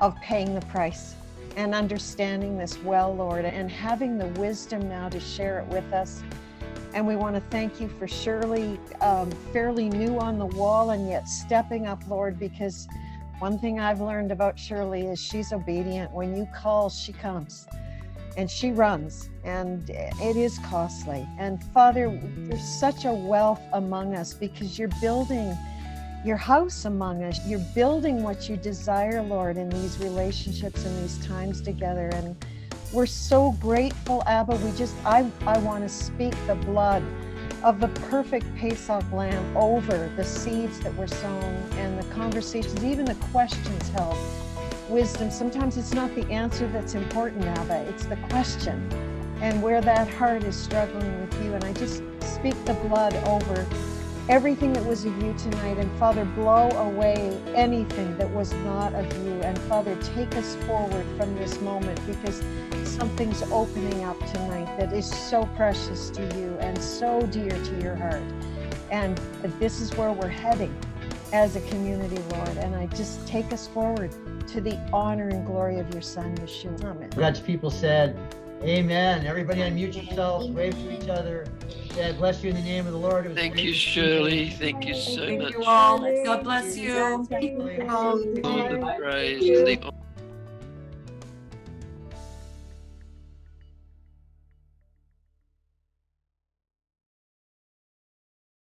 of 0.00 0.18
paying 0.22 0.54
the 0.54 0.64
price 0.66 1.14
and 1.56 1.74
understanding 1.74 2.56
this 2.56 2.82
well, 2.82 3.14
Lord, 3.14 3.44
and 3.44 3.70
having 3.70 4.16
the 4.16 4.28
wisdom 4.40 4.88
now 4.88 5.10
to 5.10 5.20
share 5.20 5.58
it 5.58 5.66
with 5.66 5.92
us. 5.92 6.22
And 6.94 7.06
we 7.06 7.16
want 7.16 7.34
to 7.34 7.42
thank 7.50 7.80
you 7.80 7.88
for 7.88 8.08
Shirley, 8.08 8.80
um, 9.00 9.30
fairly 9.52 9.88
new 9.88 10.18
on 10.18 10.38
the 10.38 10.46
wall 10.46 10.90
and 10.90 11.08
yet 11.08 11.28
stepping 11.28 11.86
up, 11.86 12.02
Lord, 12.08 12.38
because 12.38 12.88
one 13.38 13.58
thing 13.58 13.78
I've 13.78 14.00
learned 14.00 14.32
about 14.32 14.58
Shirley 14.58 15.06
is 15.06 15.20
she's 15.20 15.52
obedient. 15.52 16.10
When 16.12 16.36
you 16.36 16.46
call, 16.54 16.90
she 16.90 17.12
comes 17.12 17.66
and 18.36 18.50
she 18.50 18.70
runs, 18.70 19.30
and 19.44 19.90
it 19.90 20.36
is 20.36 20.58
costly. 20.60 21.26
And 21.38 21.62
Father, 21.72 22.20
there's 22.36 22.62
such 22.62 23.04
a 23.04 23.12
wealth 23.12 23.60
among 23.72 24.14
us 24.14 24.32
because 24.32 24.78
you're 24.78 24.90
building 25.00 25.56
your 26.24 26.36
house 26.36 26.84
among 26.84 27.22
us. 27.24 27.44
You're 27.46 27.64
building 27.74 28.22
what 28.22 28.48
you 28.48 28.56
desire, 28.56 29.22
Lord, 29.22 29.56
in 29.56 29.68
these 29.70 29.98
relationships 29.98 30.84
and 30.84 31.02
these 31.02 31.24
times 31.26 31.60
together. 31.60 32.10
And 32.12 32.36
we're 32.92 33.06
so 33.06 33.52
grateful, 33.52 34.22
Abba. 34.26 34.56
We 34.56 34.72
just, 34.72 34.94
I, 35.04 35.30
I 35.46 35.58
want 35.58 35.84
to 35.84 35.88
speak 35.88 36.34
the 36.46 36.54
blood 36.54 37.02
of 37.62 37.80
the 37.80 37.88
perfect 38.10 38.46
Pesach 38.56 39.04
lamb 39.12 39.56
over 39.56 40.10
the 40.16 40.24
seeds 40.24 40.80
that 40.80 40.94
were 40.96 41.08
sown 41.08 41.42
and 41.72 41.98
the 41.98 42.14
conversations, 42.14 42.84
even 42.84 43.04
the 43.04 43.16
questions 43.32 43.88
held. 43.90 44.16
Wisdom, 44.88 45.30
sometimes 45.30 45.76
it's 45.76 45.92
not 45.92 46.14
the 46.14 46.24
answer 46.30 46.66
that's 46.68 46.94
important, 46.94 47.44
Abba, 47.44 47.82
it's 47.88 48.06
the 48.06 48.16
question 48.30 48.88
and 49.40 49.62
where 49.62 49.80
that 49.80 50.08
heart 50.14 50.42
is 50.44 50.56
struggling 50.56 51.20
with 51.20 51.42
you. 51.42 51.54
And 51.54 51.64
I 51.64 51.72
just 51.72 52.02
speak 52.20 52.54
the 52.64 52.74
blood 52.74 53.14
over 53.26 53.66
everything 54.28 54.72
that 54.74 54.84
was 54.84 55.04
of 55.04 55.22
you 55.22 55.34
tonight. 55.34 55.78
And 55.78 55.90
Father, 55.98 56.24
blow 56.24 56.68
away 56.70 57.40
anything 57.54 58.16
that 58.18 58.30
was 58.30 58.52
not 58.52 58.94
of 58.94 59.06
you. 59.24 59.40
And 59.42 59.58
Father, 59.62 59.96
take 60.14 60.34
us 60.36 60.54
forward 60.66 61.06
from 61.16 61.34
this 61.36 61.60
moment 61.60 61.98
because 62.06 62.42
something's 62.84 63.42
opening 63.50 64.04
up 64.04 64.18
tonight 64.32 64.66
that 64.78 64.92
is 64.92 65.08
so 65.08 65.46
precious 65.56 66.10
to 66.10 66.22
you 66.36 66.56
and 66.60 66.80
so 66.82 67.22
dear 67.22 67.50
to 67.50 67.80
your 67.82 67.96
heart. 67.96 68.22
And 68.90 69.18
this 69.58 69.80
is 69.80 69.94
where 69.96 70.12
we're 70.12 70.28
heading 70.28 70.74
as 71.32 71.56
a 71.56 71.60
community, 71.62 72.22
Lord. 72.30 72.56
And 72.58 72.74
I 72.74 72.86
just 72.86 73.26
take 73.26 73.52
us 73.52 73.66
forward 73.68 74.10
to 74.48 74.60
the 74.60 74.76
honor 74.92 75.28
and 75.28 75.46
glory 75.46 75.78
of 75.78 75.92
your 75.92 76.02
Son, 76.02 76.34
Yeshua. 76.38 76.82
Amen. 76.84 77.10
God's 77.10 77.40
people 77.40 77.70
said, 77.70 78.18
Amen. 78.62 79.26
Everybody 79.26 79.60
unmute 79.60 79.94
yourselves, 79.94 80.48
wave 80.48 80.74
to 80.74 81.02
each 81.02 81.08
other. 81.08 81.46
God 81.94 82.18
bless 82.18 82.42
you 82.42 82.50
in 82.50 82.56
the 82.56 82.62
name 82.62 82.86
of 82.86 82.92
the 82.92 82.98
Lord. 82.98 83.26
It 83.26 83.34
Thank 83.34 83.62
you, 83.62 83.72
Shirley. 83.72 84.50
Thank 84.50 84.86
you 84.86 84.94
so 84.94 85.26
Thank 85.26 85.42
much. 85.42 85.52
you 85.52 85.64
all. 85.64 85.98
God 86.24 86.44
bless 86.44 86.76
you. 86.76 86.96
All 86.98 87.24
the 87.24 88.94
praise 88.98 89.48
and 89.48 89.66
the 89.66 89.97